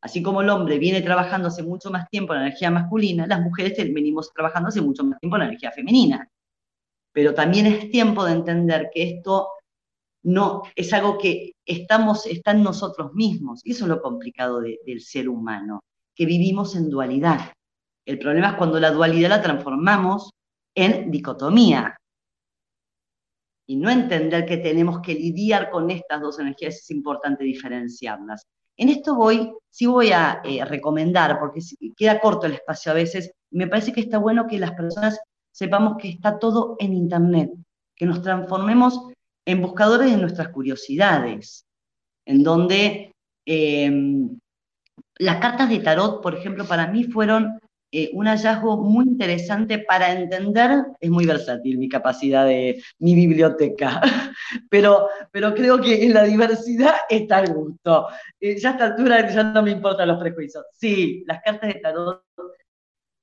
Así 0.00 0.22
como 0.22 0.42
el 0.42 0.50
hombre 0.50 0.78
viene 0.78 1.02
trabajando 1.02 1.48
hace 1.48 1.62
mucho 1.62 1.90
más 1.90 2.08
tiempo 2.08 2.32
en 2.32 2.40
la 2.40 2.46
energía 2.46 2.70
masculina, 2.70 3.26
las 3.26 3.40
mujeres 3.40 3.76
venimos 3.92 4.32
trabajando 4.32 4.68
hace 4.68 4.80
mucho 4.80 5.04
más 5.04 5.18
tiempo 5.18 5.36
en 5.36 5.40
la 5.40 5.46
energía 5.46 5.72
femenina. 5.72 6.28
Pero 7.12 7.34
también 7.34 7.66
es 7.66 7.90
tiempo 7.90 8.24
de 8.24 8.32
entender 8.32 8.90
que 8.94 9.02
esto 9.02 9.48
no 10.22 10.62
es 10.76 10.92
algo 10.92 11.18
que 11.18 11.52
estamos, 11.64 12.26
está 12.26 12.52
en 12.52 12.62
nosotros 12.62 13.12
mismos. 13.14 13.60
Y 13.64 13.72
eso 13.72 13.84
es 13.84 13.88
lo 13.88 14.00
complicado 14.00 14.60
del 14.60 15.00
ser 15.00 15.28
humano, 15.28 15.80
que 16.14 16.26
vivimos 16.26 16.76
en 16.76 16.90
dualidad. 16.90 17.52
El 18.06 18.18
problema 18.18 18.50
es 18.50 18.54
cuando 18.54 18.78
la 18.78 18.90
dualidad 18.90 19.30
la 19.30 19.42
transformamos 19.42 20.30
en 20.74 21.10
dicotomía. 21.10 21.96
Y 23.66 23.76
no 23.76 23.90
entender 23.90 24.46
que 24.46 24.58
tenemos 24.58 25.00
que 25.00 25.14
lidiar 25.14 25.70
con 25.70 25.90
estas 25.90 26.20
dos 26.20 26.38
energías 26.38 26.76
es 26.76 26.90
importante 26.90 27.44
diferenciarlas. 27.44 28.46
En 28.78 28.88
esto 28.88 29.16
voy, 29.16 29.52
sí 29.68 29.86
voy 29.86 30.12
a 30.12 30.40
eh, 30.44 30.64
recomendar, 30.64 31.38
porque 31.38 31.60
queda 31.96 32.20
corto 32.20 32.46
el 32.46 32.54
espacio 32.54 32.92
a 32.92 32.94
veces, 32.94 33.32
me 33.50 33.66
parece 33.66 33.92
que 33.92 34.00
está 34.00 34.18
bueno 34.18 34.46
que 34.46 34.58
las 34.58 34.72
personas 34.72 35.18
sepamos 35.52 35.96
que 35.98 36.08
está 36.08 36.38
todo 36.38 36.76
en 36.78 36.94
Internet, 36.94 37.50
que 37.96 38.06
nos 38.06 38.22
transformemos 38.22 39.08
en 39.44 39.60
buscadores 39.60 40.10
de 40.10 40.16
nuestras 40.16 40.48
curiosidades, 40.50 41.64
en 42.24 42.44
donde 42.44 43.12
em, 43.44 44.38
las 45.16 45.38
cartas 45.38 45.68
de 45.68 45.80
tarot, 45.80 46.22
por 46.22 46.34
ejemplo, 46.36 46.64
para 46.64 46.86
mí 46.86 47.04
fueron 47.04 47.58
eh, 47.90 48.10
un 48.12 48.26
hallazgo 48.26 48.76
muy 48.76 49.06
interesante 49.06 49.78
para 49.78 50.12
entender, 50.12 50.70
es 51.00 51.10
muy 51.10 51.24
versátil 51.24 51.78
mi 51.78 51.88
capacidad 51.88 52.46
de 52.46 52.82
mi 52.98 53.14
biblioteca, 53.14 54.00
pero, 54.70 55.08
pero 55.32 55.54
creo 55.54 55.80
que 55.80 56.04
en 56.04 56.12
la 56.12 56.24
diversidad 56.24 56.94
está 57.08 57.40
el 57.40 57.54
gusto. 57.54 58.08
Eh, 58.40 58.58
ya 58.58 58.70
a 58.70 58.72
esta 58.72 58.84
altura 58.86 59.28
ya 59.30 59.42
no 59.44 59.62
me 59.62 59.70
importan 59.70 60.08
los 60.08 60.18
prejuicios. 60.18 60.64
Sí, 60.72 61.24
las 61.26 61.40
cartas 61.42 61.72
de 61.72 61.80
tarot 61.80 62.22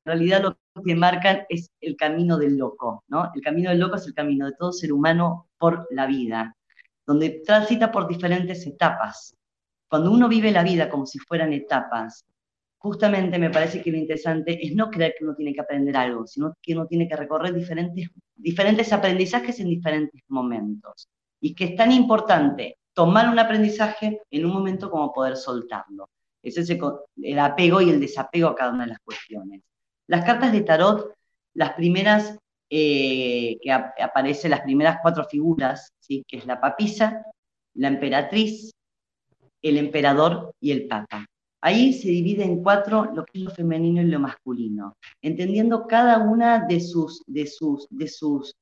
en 0.05 0.11
realidad 0.11 0.41
lo 0.43 0.83
que 0.83 0.95
marcan 0.95 1.45
es 1.49 1.71
el 1.81 1.95
camino 1.95 2.37
del 2.37 2.57
loco, 2.57 3.03
¿no? 3.07 3.31
El 3.33 3.41
camino 3.41 3.71
del 3.71 3.79
loco 3.79 3.95
es 3.95 4.05
el 4.05 4.13
camino 4.13 4.45
de 4.45 4.53
todo 4.53 4.71
ser 4.71 4.93
humano 4.93 5.47
por 5.57 5.87
la 5.89 6.05
vida, 6.05 6.55
donde 7.07 7.41
transita 7.45 7.91
por 7.91 8.07
diferentes 8.07 8.65
etapas. 8.67 9.35
Cuando 9.89 10.11
uno 10.11 10.29
vive 10.29 10.51
la 10.51 10.63
vida 10.63 10.89
como 10.89 11.07
si 11.07 11.17
fueran 11.19 11.53
etapas, 11.53 12.23
justamente 12.85 13.39
me 13.39 13.49
parece 13.49 13.81
que 13.81 13.89
lo 13.89 13.97
interesante 13.97 14.63
es 14.63 14.75
no 14.75 14.91
creer 14.91 15.15
que 15.17 15.23
uno 15.25 15.35
tiene 15.35 15.55
que 15.55 15.61
aprender 15.61 15.97
algo, 15.97 16.27
sino 16.27 16.55
que 16.61 16.73
uno 16.73 16.85
tiene 16.85 17.07
que 17.07 17.15
recorrer 17.15 17.51
diferentes, 17.51 18.09
diferentes 18.35 18.93
aprendizajes 18.93 19.59
en 19.59 19.69
diferentes 19.69 20.21
momentos. 20.27 21.09
Y 21.41 21.55
que 21.55 21.63
es 21.65 21.75
tan 21.75 21.91
importante 21.91 22.77
tomar 22.93 23.27
un 23.27 23.39
aprendizaje 23.39 24.21
en 24.29 24.45
un 24.45 24.53
momento 24.53 24.91
como 24.91 25.11
poder 25.11 25.35
soltarlo. 25.35 26.09
Es 26.43 26.57
el 26.59 27.39
apego 27.39 27.81
y 27.81 27.89
el 27.89 27.99
desapego 27.99 28.49
a 28.49 28.55
cada 28.55 28.71
una 28.71 28.83
de 28.83 28.91
las 28.91 28.99
cuestiones. 28.99 29.63
Las 30.05 30.23
cartas 30.23 30.51
de 30.51 30.61
tarot, 30.61 31.11
las 31.55 31.73
primeras 31.73 32.37
eh, 32.69 33.57
que 33.63 33.71
aparecen, 33.71 34.51
las 34.51 34.61
primeras 34.61 34.99
cuatro 35.01 35.25
figuras, 35.25 35.91
¿sí? 35.99 36.23
que 36.27 36.37
es 36.37 36.45
la 36.45 36.61
papisa, 36.61 37.25
la 37.73 37.87
emperatriz, 37.87 38.69
el 39.63 39.77
emperador 39.77 40.53
y 40.59 40.69
el 40.69 40.87
papa. 40.87 41.25
Ahí 41.65 41.93
se 41.93 42.09
divide 42.09 42.43
en 42.43 42.61
cuatro 42.61 43.05
lo 43.05 43.25
que 43.25 43.39
es 43.39 43.43
lo 43.43 43.49
femenino 43.49 43.99
y 43.99 44.05
lo 44.05 44.19
masculino, 44.19 44.97
entendiendo 45.19 45.87
cada 45.87 46.19
una 46.19 46.59
de 46.59 46.79
sus, 46.79 47.23
de 47.25 47.47
sus, 47.47 47.87
de 47.89 48.07
sus, 48.07 48.55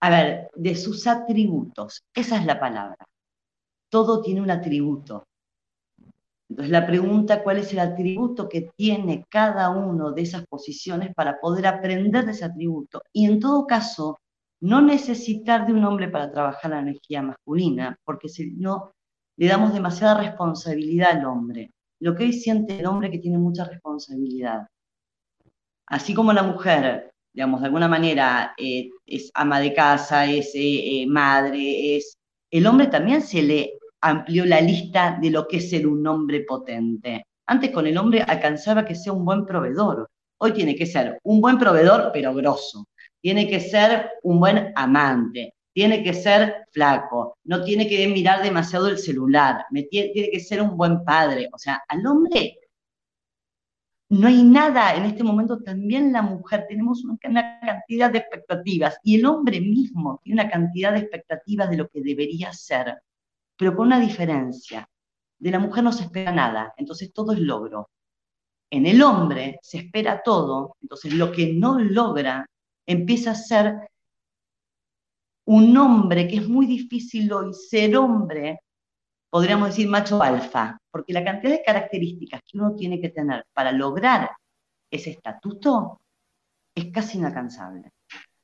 a 0.00 0.08
ver, 0.08 0.50
de 0.54 0.74
sus 0.74 1.06
atributos. 1.06 2.02
Esa 2.14 2.38
es 2.38 2.46
la 2.46 2.58
palabra. 2.58 2.96
Todo 3.90 4.22
tiene 4.22 4.40
un 4.40 4.50
atributo. 4.50 5.26
Entonces 6.48 6.72
la 6.72 6.86
pregunta, 6.86 7.42
¿cuál 7.42 7.58
es 7.58 7.70
el 7.74 7.80
atributo 7.80 8.48
que 8.48 8.70
tiene 8.74 9.26
cada 9.28 9.68
uno 9.68 10.12
de 10.12 10.22
esas 10.22 10.46
posiciones 10.46 11.14
para 11.14 11.38
poder 11.40 11.66
aprender 11.66 12.24
de 12.24 12.32
ese 12.32 12.46
atributo? 12.46 13.02
Y 13.12 13.26
en 13.26 13.38
todo 13.38 13.66
caso, 13.66 14.18
no 14.60 14.80
necesitar 14.80 15.66
de 15.66 15.74
un 15.74 15.84
hombre 15.84 16.08
para 16.08 16.32
trabajar 16.32 16.70
la 16.70 16.80
energía 16.80 17.20
masculina, 17.20 17.98
porque 18.02 18.30
si 18.30 18.52
no, 18.52 18.92
le 19.40 19.48
damos 19.48 19.72
demasiada 19.72 20.20
responsabilidad 20.20 21.12
al 21.12 21.24
hombre. 21.24 21.70
Lo 21.98 22.14
que 22.14 22.24
hoy 22.24 22.32
siente 22.34 22.78
el 22.78 22.84
hombre 22.84 23.10
que 23.10 23.20
tiene 23.20 23.38
mucha 23.38 23.64
responsabilidad. 23.64 24.66
Así 25.86 26.12
como 26.12 26.34
la 26.34 26.42
mujer, 26.42 27.10
digamos, 27.32 27.62
de 27.62 27.66
alguna 27.68 27.88
manera 27.88 28.52
eh, 28.58 28.90
es 29.06 29.30
ama 29.32 29.58
de 29.58 29.72
casa, 29.72 30.26
es 30.26 30.54
eh, 30.54 31.02
eh, 31.02 31.06
madre, 31.06 31.96
es... 31.96 32.18
El 32.50 32.66
hombre 32.66 32.88
también 32.88 33.22
se 33.22 33.42
le 33.42 33.78
amplió 34.02 34.44
la 34.44 34.60
lista 34.60 35.16
de 35.18 35.30
lo 35.30 35.48
que 35.48 35.56
es 35.56 35.70
ser 35.70 35.86
un 35.86 36.06
hombre 36.06 36.44
potente. 36.46 37.24
Antes 37.46 37.70
con 37.70 37.86
el 37.86 37.96
hombre 37.96 38.20
alcanzaba 38.20 38.84
que 38.84 38.94
sea 38.94 39.14
un 39.14 39.24
buen 39.24 39.46
proveedor. 39.46 40.06
Hoy 40.36 40.52
tiene 40.52 40.76
que 40.76 40.84
ser 40.84 41.18
un 41.22 41.40
buen 41.40 41.58
proveedor, 41.58 42.10
pero 42.12 42.34
grosso. 42.34 42.84
Tiene 43.22 43.48
que 43.48 43.60
ser 43.60 44.10
un 44.22 44.38
buen 44.38 44.70
amante. 44.76 45.54
Tiene 45.72 46.02
que 46.02 46.14
ser 46.14 46.66
flaco. 46.72 47.38
No 47.44 47.62
tiene 47.64 47.88
que 47.88 48.06
mirar 48.08 48.42
demasiado 48.42 48.88
el 48.88 48.98
celular. 48.98 49.64
tiene 49.90 50.12
que 50.12 50.40
ser 50.40 50.62
un 50.62 50.76
buen 50.76 51.04
padre. 51.04 51.48
O 51.52 51.58
sea, 51.58 51.82
al 51.88 52.06
hombre 52.06 52.58
no 54.08 54.26
hay 54.26 54.42
nada 54.42 54.94
en 54.96 55.04
este 55.04 55.22
momento, 55.22 55.60
también 55.60 56.12
la 56.12 56.22
mujer, 56.22 56.66
tenemos 56.68 57.04
una 57.04 57.60
cantidad 57.60 58.10
de 58.10 58.18
expectativas 58.18 58.98
y 59.04 59.16
el 59.16 59.24
hombre 59.26 59.60
mismo 59.60 60.20
tiene 60.24 60.42
una 60.42 60.50
cantidad 60.50 60.92
de 60.92 60.98
expectativas 60.98 61.70
de 61.70 61.76
lo 61.76 61.88
que 61.88 62.02
debería 62.02 62.52
ser 62.52 63.00
pero 63.60 63.76
con 63.76 63.88
una 63.88 64.00
diferencia. 64.00 64.88
De 65.38 65.50
la 65.50 65.58
mujer 65.58 65.84
no 65.84 65.92
se 65.92 66.04
espera 66.04 66.32
nada, 66.32 66.72
entonces 66.78 67.12
todo 67.12 67.32
es 67.32 67.40
logro. 67.40 67.90
En 68.70 68.86
el 68.86 69.02
hombre 69.02 69.58
se 69.62 69.78
espera 69.78 70.22
todo, 70.22 70.76
entonces 70.80 71.12
lo 71.12 71.30
que 71.30 71.52
no 71.52 71.78
logra 71.78 72.46
empieza 72.86 73.32
a 73.32 73.34
ser 73.34 73.90
un 75.52 75.76
hombre 75.76 76.28
que 76.28 76.36
es 76.36 76.48
muy 76.48 76.64
difícil 76.64 77.32
hoy 77.32 77.52
ser 77.52 77.96
hombre 77.96 78.60
podríamos 79.28 79.70
decir 79.70 79.88
macho 79.88 80.22
alfa, 80.22 80.78
porque 80.92 81.12
la 81.12 81.24
cantidad 81.24 81.50
de 81.50 81.64
características 81.64 82.40
que 82.46 82.56
uno 82.56 82.76
tiene 82.76 83.00
que 83.00 83.08
tener 83.08 83.44
para 83.52 83.72
lograr 83.72 84.30
ese 84.88 85.10
estatuto 85.10 86.00
es 86.72 86.92
casi 86.92 87.18
inalcanzable. 87.18 87.90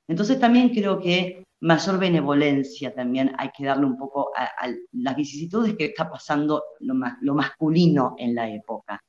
Entonces 0.09 0.41
también 0.41 0.71
creo 0.71 0.99
que 0.99 1.45
mayor 1.61 1.97
benevolencia 2.01 2.93
también 2.93 3.33
hay 3.39 3.51
que 3.57 3.65
darle 3.65 3.87
un 3.87 3.97
poco 3.97 4.33
a, 4.37 4.69
las 4.91 5.15
vicisitudes 5.15 5.77
que 5.77 5.87
está 5.87 6.11
pasando 6.11 6.61
lo, 6.81 6.95
lo 7.21 7.35
masculino 7.35 8.17
en 8.19 8.35
la 8.35 8.51
época. 8.51 9.01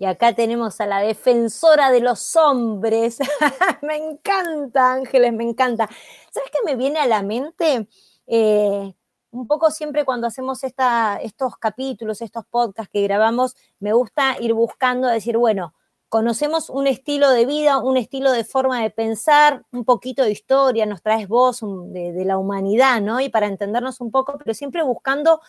Y 0.00 0.04
acá 0.04 0.32
tenemos 0.32 0.80
a 0.80 0.86
la 0.86 1.00
defensora 1.00 1.90
de 1.90 2.00
los 2.00 2.36
hombres. 2.36 3.18
me 3.82 3.96
encanta, 3.96 4.92
Ángeles, 4.92 5.32
me 5.32 5.42
encanta. 5.42 5.88
¿Sabes 6.30 6.50
qué 6.52 6.58
me 6.64 6.76
viene 6.76 7.00
a 7.00 7.06
la 7.06 7.22
mente? 7.22 7.88
Eh, 8.28 8.94
un 9.30 9.46
poco 9.48 9.72
siempre 9.72 10.04
cuando 10.04 10.28
hacemos 10.28 10.62
estos 10.62 11.56
capítulos, 11.58 12.22
estos 12.22 12.44
podcasts 12.46 12.90
que 12.92 13.02
grabamos, 13.02 13.56
me 13.80 13.92
gusta 13.92 14.36
ir 14.40 14.54
buscando, 14.54 15.08
decir, 15.08 15.36
bueno, 15.36 15.74
conocemos 16.08 16.70
un 16.70 16.86
estilo 16.86 17.30
de 17.30 17.44
vida, 17.44 17.78
un 17.78 17.96
estilo 17.96 18.30
de 18.32 18.44
forma 18.44 18.80
de 18.80 18.90
pensar, 18.90 19.64
un 19.72 19.84
poquito 19.84 20.22
de 20.22 20.30
historia, 20.30 20.86
nos 20.86 21.02
traes 21.02 21.28
voz 21.28 21.60
de, 21.60 22.12
de, 22.12 22.24
la 22.24 22.38
humanidad, 22.38 23.00
¿no? 23.02 23.20
Y 23.20 23.28
para 23.28 23.46
entendernos 23.46 24.00
un 24.00 24.10
poco, 24.10 24.38
pero 24.38 24.54
siempre 24.54 24.82
buscando 24.82 25.40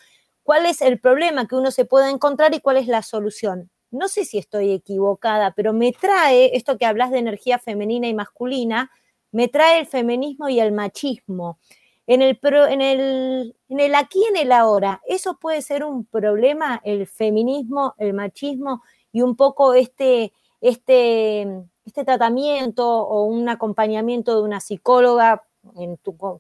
cuál 0.44 0.66
es 0.66 0.82
el 0.82 1.00
problema 1.00 1.48
que 1.48 1.56
uno 1.56 1.72
se 1.72 1.86
puede 1.86 2.10
encontrar 2.10 2.54
y 2.56 2.60
cuál 2.60 2.78
es 2.78 2.88
la 2.88 3.04
solución. 3.04 3.70
No 3.92 4.08
sé 4.08 4.26
si 4.26 4.38
estoy 4.38 4.72
equivocada, 4.72 5.54
pero 5.56 5.74
me 5.74 5.92
trae 5.92 6.56
esto 6.56 6.78
que 6.78 6.86
hablas 6.86 7.12
de 7.12 7.20
energía 7.20 7.58
femenina 7.60 8.08
y 8.08 8.14
masculina, 8.14 8.92
me 9.32 9.48
trae 9.48 9.80
el 9.80 9.88
feminismo 9.88 10.50
y 10.50 10.60
el 10.60 10.72
machismo. 10.72 11.60
En 12.08 12.22
el, 12.22 12.40
en 12.42 12.82
el, 12.82 13.56
en 13.70 13.80
el 13.80 13.96
aquí, 13.96 14.24
en 14.30 14.38
el 14.38 14.52
ahora, 14.52 15.02
¿eso 15.08 15.38
puede 15.40 15.62
ser 15.62 15.84
un 15.84 16.06
problema, 16.06 16.82
el 16.84 17.08
feminismo, 17.08 17.94
el 17.98 18.14
machismo 18.14 18.82
y 19.12 19.22
un 19.22 19.36
poco 19.36 19.74
este, 19.74 20.34
este, 20.62 21.48
este 21.86 22.06
tratamiento 22.06 22.88
o 22.88 23.24
un 23.26 23.48
acompañamiento 23.50 24.36
de 24.36 24.44
una 24.44 24.60
psicóloga, 24.60 25.44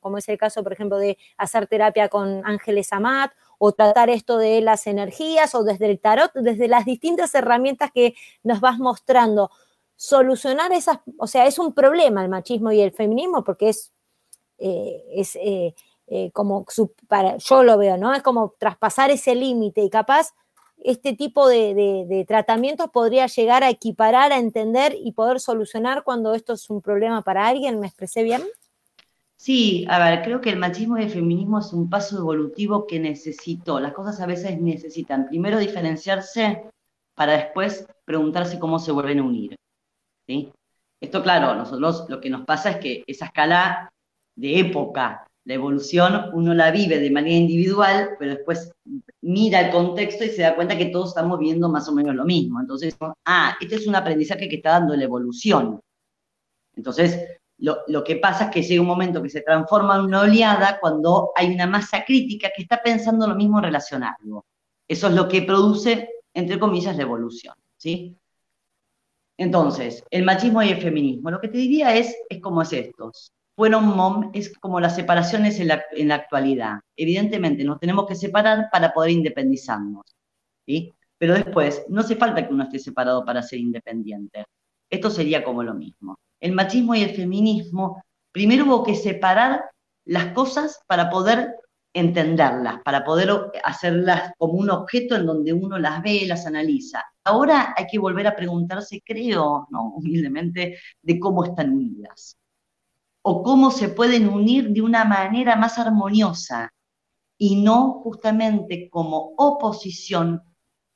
como 0.01 0.17
es 0.17 0.29
el 0.29 0.37
caso, 0.37 0.63
por 0.63 0.73
ejemplo, 0.73 0.97
de 0.97 1.17
hacer 1.37 1.67
terapia 1.67 2.09
con 2.09 2.41
Ángeles 2.45 2.91
Amat, 2.93 3.31
o 3.59 3.73
tratar 3.73 4.09
esto 4.09 4.39
de 4.39 4.61
las 4.61 4.87
energías, 4.87 5.53
o 5.53 5.63
desde 5.63 5.85
el 5.85 5.99
tarot, 5.99 6.31
desde 6.33 6.67
las 6.67 6.85
distintas 6.85 7.35
herramientas 7.35 7.91
que 7.93 8.15
nos 8.41 8.61
vas 8.61 8.79
mostrando. 8.79 9.51
Solucionar 9.95 10.71
esas, 10.71 10.99
o 11.19 11.27
sea, 11.27 11.45
es 11.45 11.59
un 11.59 11.73
problema 11.73 12.23
el 12.23 12.29
machismo 12.29 12.71
y 12.71 12.81
el 12.81 12.93
feminismo, 12.93 13.43
porque 13.43 13.69
es, 13.69 13.91
eh, 14.57 15.03
es 15.11 15.35
eh, 15.35 15.75
eh, 16.07 16.31
como, 16.31 16.65
para, 17.07 17.37
yo 17.37 17.63
lo 17.63 17.77
veo, 17.77 17.97
¿no? 17.97 18.13
Es 18.15 18.23
como 18.23 18.55
traspasar 18.57 19.11
ese 19.11 19.35
límite 19.35 19.81
y 19.81 19.89
capaz 19.89 20.33
este 20.83 21.13
tipo 21.13 21.47
de, 21.47 22.25
tratamientos 22.27 22.89
podría 22.89 23.27
llegar 23.27 23.63
a 23.63 23.69
equiparar, 23.69 24.31
a 24.31 24.37
entender 24.37 24.95
y 24.97 25.11
poder 25.11 25.39
solucionar 25.39 26.03
cuando 26.03 26.33
esto 26.33 26.53
es 26.53 26.69
un 26.69 26.81
problema 26.81 27.21
para 27.21 27.47
alguien. 27.47 27.79
¿Me 27.79 27.87
expresé 27.87 28.23
bien? 28.23 28.43
Sí, 29.39 29.85
a 29.89 29.99
ver, 29.99 30.21
creo 30.21 30.41
que 30.41 30.49
el 30.49 30.59
machismo 30.59 30.97
y 30.97 31.03
el 31.03 31.09
feminismo 31.09 31.59
es 31.59 31.71
un 31.71 31.89
paso 31.89 32.17
evolutivo 32.17 32.85
que 32.85 32.99
necesito. 32.99 33.79
Las 33.79 33.93
cosas 33.93 34.19
a 34.19 34.25
veces 34.25 34.59
necesitan 34.59 35.29
primero 35.29 35.57
diferenciarse 35.59 36.69
para 37.15 37.37
después 37.37 37.87
preguntarse 38.03 38.59
cómo 38.59 38.79
se 38.79 38.91
vuelven 38.91 39.19
a 39.19 39.23
unir. 39.23 39.55
¿sí? 40.27 40.51
Esto, 40.99 41.23
claro, 41.23 41.55
nosotros 41.55 42.05
lo 42.09 42.19
que 42.19 42.29
nos 42.29 42.45
pasa 42.45 42.71
es 42.71 42.77
que 42.77 43.03
esa 43.07 43.27
escala 43.27 43.89
de 44.35 44.59
época 44.59 45.25
la 45.45 45.53
evolución 45.53 46.31
uno 46.33 46.53
la 46.53 46.69
vive 46.69 46.99
de 46.99 47.09
manera 47.09 47.37
individual, 47.37 48.17
pero 48.19 48.35
después 48.35 48.73
mira 49.21 49.61
el 49.61 49.71
contexto 49.71 50.25
y 50.25 50.29
se 50.29 50.41
da 50.41 50.55
cuenta 50.55 50.77
que 50.77 50.87
todos 50.87 51.09
estamos 51.09 51.39
viendo 51.39 51.69
más 51.69 51.87
o 51.87 51.93
menos 51.93 52.13
lo 52.13 52.25
mismo. 52.25 52.59
Entonces, 52.59 52.97
ah, 53.25 53.55
este 53.61 53.75
es 53.75 53.87
un 53.87 53.95
aprendizaje 53.95 54.49
que 54.49 54.57
está 54.57 54.71
dando 54.71 54.97
la 54.97 55.05
evolución. 55.05 55.79
Entonces, 56.75 57.38
lo, 57.59 58.03
que 58.03 58.15
pasa 58.17 58.45
es 58.45 58.51
que 58.51 58.61
llega 58.63 58.81
un 58.81 58.87
momento 58.87 59.21
que 59.21 59.29
se 59.29 59.41
transforma 59.41 59.95
en 59.95 60.01
una 60.01 60.21
oleada 60.21 60.79
cuando 60.79 61.31
hay 61.35 61.53
una 61.53 61.67
masa 61.67 62.05
crítica 62.05 62.49
que 62.55 62.63
está 62.63 62.81
pensando 62.81 63.27
lo 63.27 63.35
mismo 63.35 63.59
en 63.59 63.65
relación 63.65 64.03
a 64.03 64.15
algo. 64.19 64.45
Eso 64.87 65.07
es 65.07 65.13
lo 65.13 65.27
que 65.27 65.41
produce, 65.41 66.09
entre 66.33 66.57
comillas, 66.57 66.95
la 66.95 67.03
evolución. 67.03 67.55
¿sí? 67.77 68.15
Entonces, 69.37 70.03
el 70.09 70.23
machismo 70.23 70.63
y 70.63 70.69
el 70.69 70.81
feminismo. 70.81 71.31
Lo 71.31 71.41
que 71.41 71.49
te 71.49 71.57
diría 71.57 71.95
es, 71.95 72.15
es 72.29 72.41
como 72.41 72.61
es 72.61 72.73
esto 72.73 73.11
fueron 73.59 73.87
mom, 73.87 74.31
es 74.33 74.57
como 74.57 74.79
las 74.79 74.95
separaciones 74.95 75.59
en 75.59 75.67
la, 75.67 75.83
en 75.91 76.07
la 76.07 76.15
actualidad. 76.15 76.79
Evidentemente, 76.95 77.65
nos 77.65 77.77
tenemos 77.77 78.07
que 78.07 78.15
separar 78.15 78.69
para 78.71 78.93
poder 78.93 79.11
independizarnos. 79.11 80.05
¿sí? 80.65 80.93
Pero 81.17 81.33
después, 81.33 81.83
no 81.89 81.99
hace 81.99 82.15
falta 82.15 82.47
que 82.47 82.53
uno 82.53 82.63
esté 82.63 82.79
separado 82.79 83.25
para 83.25 83.41
ser 83.41 83.59
independiente. 83.59 84.45
Esto 84.89 85.09
sería 85.09 85.43
como 85.43 85.61
lo 85.61 85.73
mismo. 85.73 86.17
El 86.39 86.53
machismo 86.53 86.95
y 86.95 87.01
el 87.01 87.15
feminismo, 87.15 88.03
primero 88.31 88.65
hubo 88.65 88.83
que 88.83 88.95
separar 88.95 89.65
las 90.05 90.33
cosas 90.33 90.81
para 90.87 91.09
poder 91.09 91.55
entenderlas, 91.93 92.81
para 92.83 93.03
poder 93.03 93.29
hacerlas 93.63 94.31
como 94.37 94.53
un 94.53 94.69
objeto 94.69 95.15
en 95.15 95.25
donde 95.25 95.53
uno 95.53 95.79
las 95.79 96.01
ve, 96.01 96.23
las 96.27 96.45
analiza. 96.45 97.03
Ahora 97.23 97.73
hay 97.75 97.87
que 97.87 97.99
volver 97.99 98.27
a 98.27 98.35
preguntarse, 98.35 99.01
creo, 99.05 99.67
humildemente, 99.95 100.77
de 101.01 101.19
cómo 101.19 101.43
están 101.43 101.71
unidas 101.71 102.37
o 103.21 103.43
cómo 103.43 103.69
se 103.71 103.89
pueden 103.89 104.29
unir 104.29 104.69
de 104.69 104.81
una 104.81 105.03
manera 105.05 105.55
más 105.55 105.77
armoniosa 105.77 106.71
y 107.37 107.61
no 107.61 108.01
justamente 108.03 108.89
como 108.89 109.33
oposición, 109.37 110.41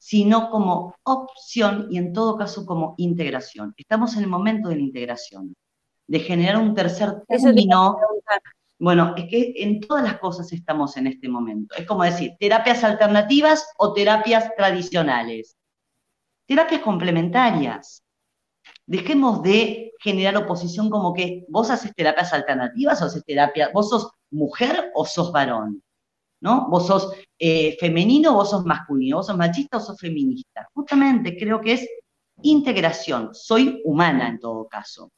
sino 0.04 0.50
como 0.50 0.94
opción 1.04 1.88
y 1.90 1.98
en 1.98 2.12
todo 2.12 2.38
caso 2.38 2.66
como 2.66 2.94
integración. 2.98 3.74
Estamos 3.78 4.18
en 4.18 4.24
el 4.24 4.30
momento 4.30 4.68
de 4.68 4.76
la 4.76 4.82
integración, 4.82 5.56
de 6.08 6.20
generar 6.20 6.58
un 6.58 6.76
tercer 6.76 7.24
término. 7.26 7.98
Bueno, 8.78 9.14
es 9.16 9.30
que 9.30 9.54
en 9.56 9.80
todas 9.80 10.04
las 10.04 10.20
cosas 10.20 10.52
estamos 10.52 10.98
en 10.98 11.08
este 11.08 11.30
momento. 11.30 11.74
Es 11.78 11.86
como 11.86 12.04
decir, 12.04 12.34
terapias 12.38 12.84
alternativas 12.84 13.66
o 13.78 13.94
terapias 13.94 14.54
tradicionales. 14.58 15.56
Terapias 16.48 16.82
complementarias. 16.82 18.04
Dejemos 18.86 19.42
de 19.42 19.94
generar 20.00 20.36
oposición 20.36 20.90
como 20.90 21.14
que 21.14 21.46
vos 21.48 21.70
haces 21.70 21.96
terapias 21.96 22.34
alternativas 22.34 23.02
o 23.02 23.06
haces 23.06 23.24
terapia, 23.24 23.72
vos 23.74 23.90
sos 23.90 24.12
mujer 24.32 24.92
o 24.96 25.06
sos 25.06 25.32
varón, 25.32 25.82
¿no? 26.44 26.68
Vos 26.70 26.86
sos 26.86 27.14
eh, 27.40 27.78
femenino 27.80 28.34
vos 28.34 28.50
sos 28.50 28.66
masculino, 28.66 29.18
vos 29.18 29.28
sos 29.28 29.38
machista 29.38 29.78
o 29.78 29.80
sos 29.80 29.98
feminista. 29.98 30.68
Justamente 30.74 31.38
creo 31.38 31.62
que 31.62 31.74
es 31.74 31.88
integración, 32.42 33.30
soy 33.34 33.82
humana 33.86 34.28
en 34.28 34.40
todo 34.40 34.68
caso. 34.68 35.10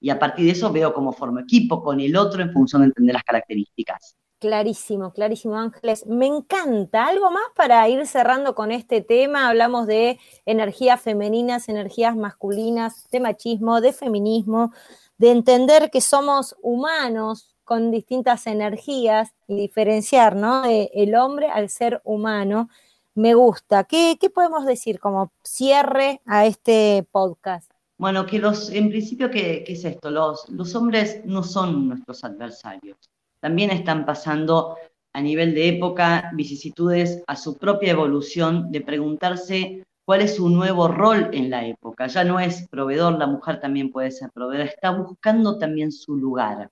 Y 0.00 0.10
a 0.10 0.18
partir 0.18 0.46
de 0.46 0.50
eso 0.50 0.72
veo 0.72 0.92
cómo 0.92 1.12
formo 1.12 1.38
equipo 1.38 1.80
con 1.80 2.00
el 2.00 2.16
otro 2.16 2.42
en 2.42 2.52
función 2.52 2.82
de 2.82 2.86
entender 2.86 3.14
las 3.14 3.22
características. 3.22 4.16
Clarísimo, 4.40 5.12
clarísimo, 5.12 5.56
Ángeles. 5.56 6.06
Me 6.06 6.26
encanta. 6.26 7.06
¿Algo 7.06 7.30
más 7.30 7.46
para 7.54 7.88
ir 7.88 8.04
cerrando 8.06 8.54
con 8.54 8.72
este 8.72 9.00
tema? 9.00 9.48
Hablamos 9.48 9.86
de 9.86 10.18
energías 10.44 11.00
femeninas, 11.00 11.68
energías 11.68 12.16
masculinas, 12.16 13.08
de 13.10 13.20
machismo, 13.20 13.80
de 13.80 13.92
feminismo, 13.92 14.72
de 15.18 15.30
entender 15.30 15.90
que 15.90 16.00
somos 16.00 16.56
humanos 16.60 17.53
con 17.64 17.90
distintas 17.90 18.46
energías 18.46 19.34
y 19.48 19.56
diferenciar, 19.56 20.36
¿no? 20.36 20.62
el 20.66 21.14
hombre 21.14 21.48
al 21.48 21.68
ser 21.70 22.00
humano. 22.04 22.68
Me 23.14 23.34
gusta. 23.34 23.84
¿Qué, 23.84 24.18
podemos 24.34 24.66
decir 24.66 24.98
como 24.98 25.32
cierre 25.42 26.20
a 26.26 26.46
este 26.46 27.06
podcast? 27.10 27.70
Bueno, 27.96 28.26
que 28.26 28.38
los, 28.38 28.70
en 28.70 28.88
principio, 28.88 29.30
¿qué, 29.30 29.64
es 29.66 29.84
esto? 29.84 30.10
Los, 30.10 30.48
los 30.48 30.74
hombres 30.74 31.24
no 31.24 31.42
son 31.42 31.88
nuestros 31.88 32.24
adversarios 32.24 32.96
también 33.44 33.70
están 33.70 34.06
pasando 34.06 34.78
a 35.12 35.20
nivel 35.20 35.52
de 35.54 35.68
época 35.68 36.30
vicisitudes 36.32 37.22
a 37.26 37.36
su 37.36 37.58
propia 37.58 37.92
evolución 37.92 38.72
de 38.72 38.80
preguntarse 38.80 39.84
cuál 40.06 40.22
es 40.22 40.36
su 40.36 40.48
nuevo 40.48 40.88
rol 40.88 41.28
en 41.34 41.50
la 41.50 41.66
época. 41.66 42.06
Ya 42.06 42.24
no 42.24 42.40
es 42.40 42.66
proveedor, 42.68 43.18
la 43.18 43.26
mujer 43.26 43.60
también 43.60 43.92
puede 43.92 44.12
ser 44.12 44.30
proveedora, 44.32 44.70
está 44.70 44.92
buscando 44.92 45.58
también 45.58 45.92
su 45.92 46.16
lugar. 46.16 46.70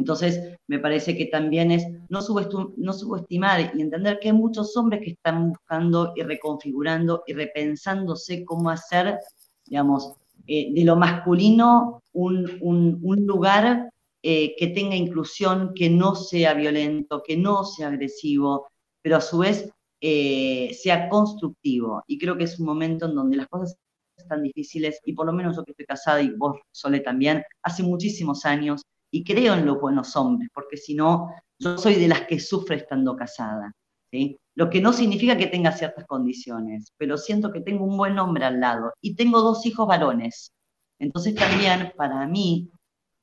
Entonces, 0.00 0.56
me 0.66 0.78
parece 0.78 1.14
que 1.14 1.26
también 1.26 1.70
es 1.70 1.84
no, 2.08 2.22
subestimar 2.22 3.72
y 3.74 3.82
entender 3.82 4.18
que 4.18 4.28
hay 4.28 4.34
muchos 4.34 4.74
hombres 4.78 5.02
que 5.04 5.10
están 5.10 5.50
buscando 5.50 6.14
y 6.16 6.22
reconfigurando 6.22 7.22
y 7.26 7.34
repensándose 7.34 8.42
cómo 8.46 8.70
hacer, 8.70 9.18
digamos, 9.66 10.14
eh, 10.46 10.72
de 10.72 10.84
lo 10.84 10.96
masculino 10.96 12.02
un, 12.14 13.26
lugar 13.26 13.90
eh, 14.22 14.56
que 14.56 14.68
tenga 14.68 14.96
inclusión, 14.96 15.72
que 15.74 15.90
no 15.90 16.14
sea 16.14 16.54
violento, 16.54 17.22
que 17.22 17.36
no 17.36 17.64
sea 17.64 17.88
agresivo, 17.88 18.68
pero 19.02 19.18
a 19.18 19.20
su 19.20 19.40
vez 19.40 19.70
eh, 20.00 20.72
sea 20.80 21.10
constructivo. 21.10 22.02
Y 22.06 22.16
creo 22.16 22.38
que 22.38 22.44
es 22.44 22.58
un 22.58 22.64
momento 22.64 23.04
en 23.04 23.14
donde 23.14 23.36
las 23.36 23.48
cosas 23.48 23.76
están 24.16 24.42
difíciles, 24.42 24.98
y 25.04 25.12
por 25.12 25.26
lo 25.26 25.34
menos 25.34 25.56
yo 25.56 25.64
que 25.64 25.72
estoy 25.72 25.84
casada 25.84 26.22
y 26.22 26.30
vos, 26.30 26.56
Sole, 26.72 27.00
también, 27.00 27.42
hace 27.62 27.82
muchísimos 27.82 28.46
años, 28.46 28.82
y 29.10 29.24
creo 29.24 29.54
en 29.54 29.66
los 29.66 29.80
buenos 29.80 30.16
hombres, 30.16 30.50
porque 30.54 30.76
si 30.76 30.94
no, 30.94 31.30
yo 31.58 31.76
soy 31.78 31.96
de 31.96 32.08
las 32.08 32.26
que 32.26 32.38
sufre 32.40 32.76
estando 32.76 33.16
casada. 33.16 33.72
¿sí? 34.10 34.40
lo 34.60 34.68
que 34.68 34.82
no 34.82 34.92
significa 34.92 35.38
que 35.38 35.46
tenga 35.46 35.72
ciertas 35.72 36.06
condiciones, 36.06 36.92
pero 36.98 37.16
siento 37.16 37.50
que 37.50 37.62
tengo 37.62 37.84
un 37.84 37.96
buen 37.96 38.18
hombre 38.18 38.44
al 38.44 38.60
lado 38.60 38.92
y 39.00 39.14
tengo 39.14 39.40
dos 39.40 39.64
hijos 39.64 39.86
varones. 39.86 40.52
Entonces 40.98 41.34
también 41.34 41.94
para 41.96 42.26
mí, 42.26 42.70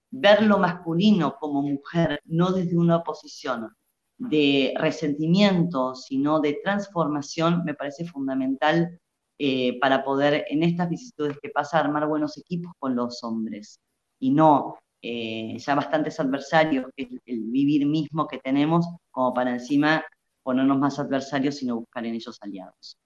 ver 0.09 0.41
lo 0.41 0.57
masculino 0.57 1.35
como 1.39 1.61
mujer, 1.61 2.21
no 2.25 2.51
desde 2.51 2.75
una 2.75 3.03
posición 3.03 3.69
de 4.17 4.73
resentimiento, 4.77 5.93
sino 5.93 6.39
de 6.39 6.59
transformación, 6.63 7.63
me 7.63 7.75
parece 7.75 8.05
fundamental 8.05 8.99
eh, 9.37 9.79
para 9.79 10.03
poder 10.03 10.45
en 10.49 10.63
estas 10.63 10.89
vicisitudes 10.89 11.37
que 11.39 11.49
pasa 11.49 11.77
armar 11.77 12.07
buenos 12.07 12.35
equipos 12.39 12.73
con 12.79 12.95
los 12.95 13.23
hombres 13.23 13.79
y 14.19 14.31
no 14.31 14.79
eh, 15.01 15.57
ya 15.57 15.75
bastantes 15.75 16.19
adversarios, 16.19 16.85
que 16.95 17.03
es 17.03 17.09
el 17.25 17.43
vivir 17.43 17.85
mismo 17.85 18.27
que 18.27 18.39
tenemos, 18.39 18.85
como 19.11 19.33
para 19.33 19.51
encima 19.51 20.03
ponernos 20.43 20.77
más 20.77 20.99
adversarios, 20.99 21.55
sino 21.57 21.77
buscar 21.77 22.05
en 22.05 22.15
ellos 22.15 22.37
aliados. 22.41 22.97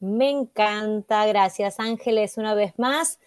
Me 0.00 0.28
encanta, 0.30 1.24
gracias 1.26 1.78
Ángeles 1.78 2.38
una 2.38 2.54
vez 2.54 2.78
más, 2.78 3.20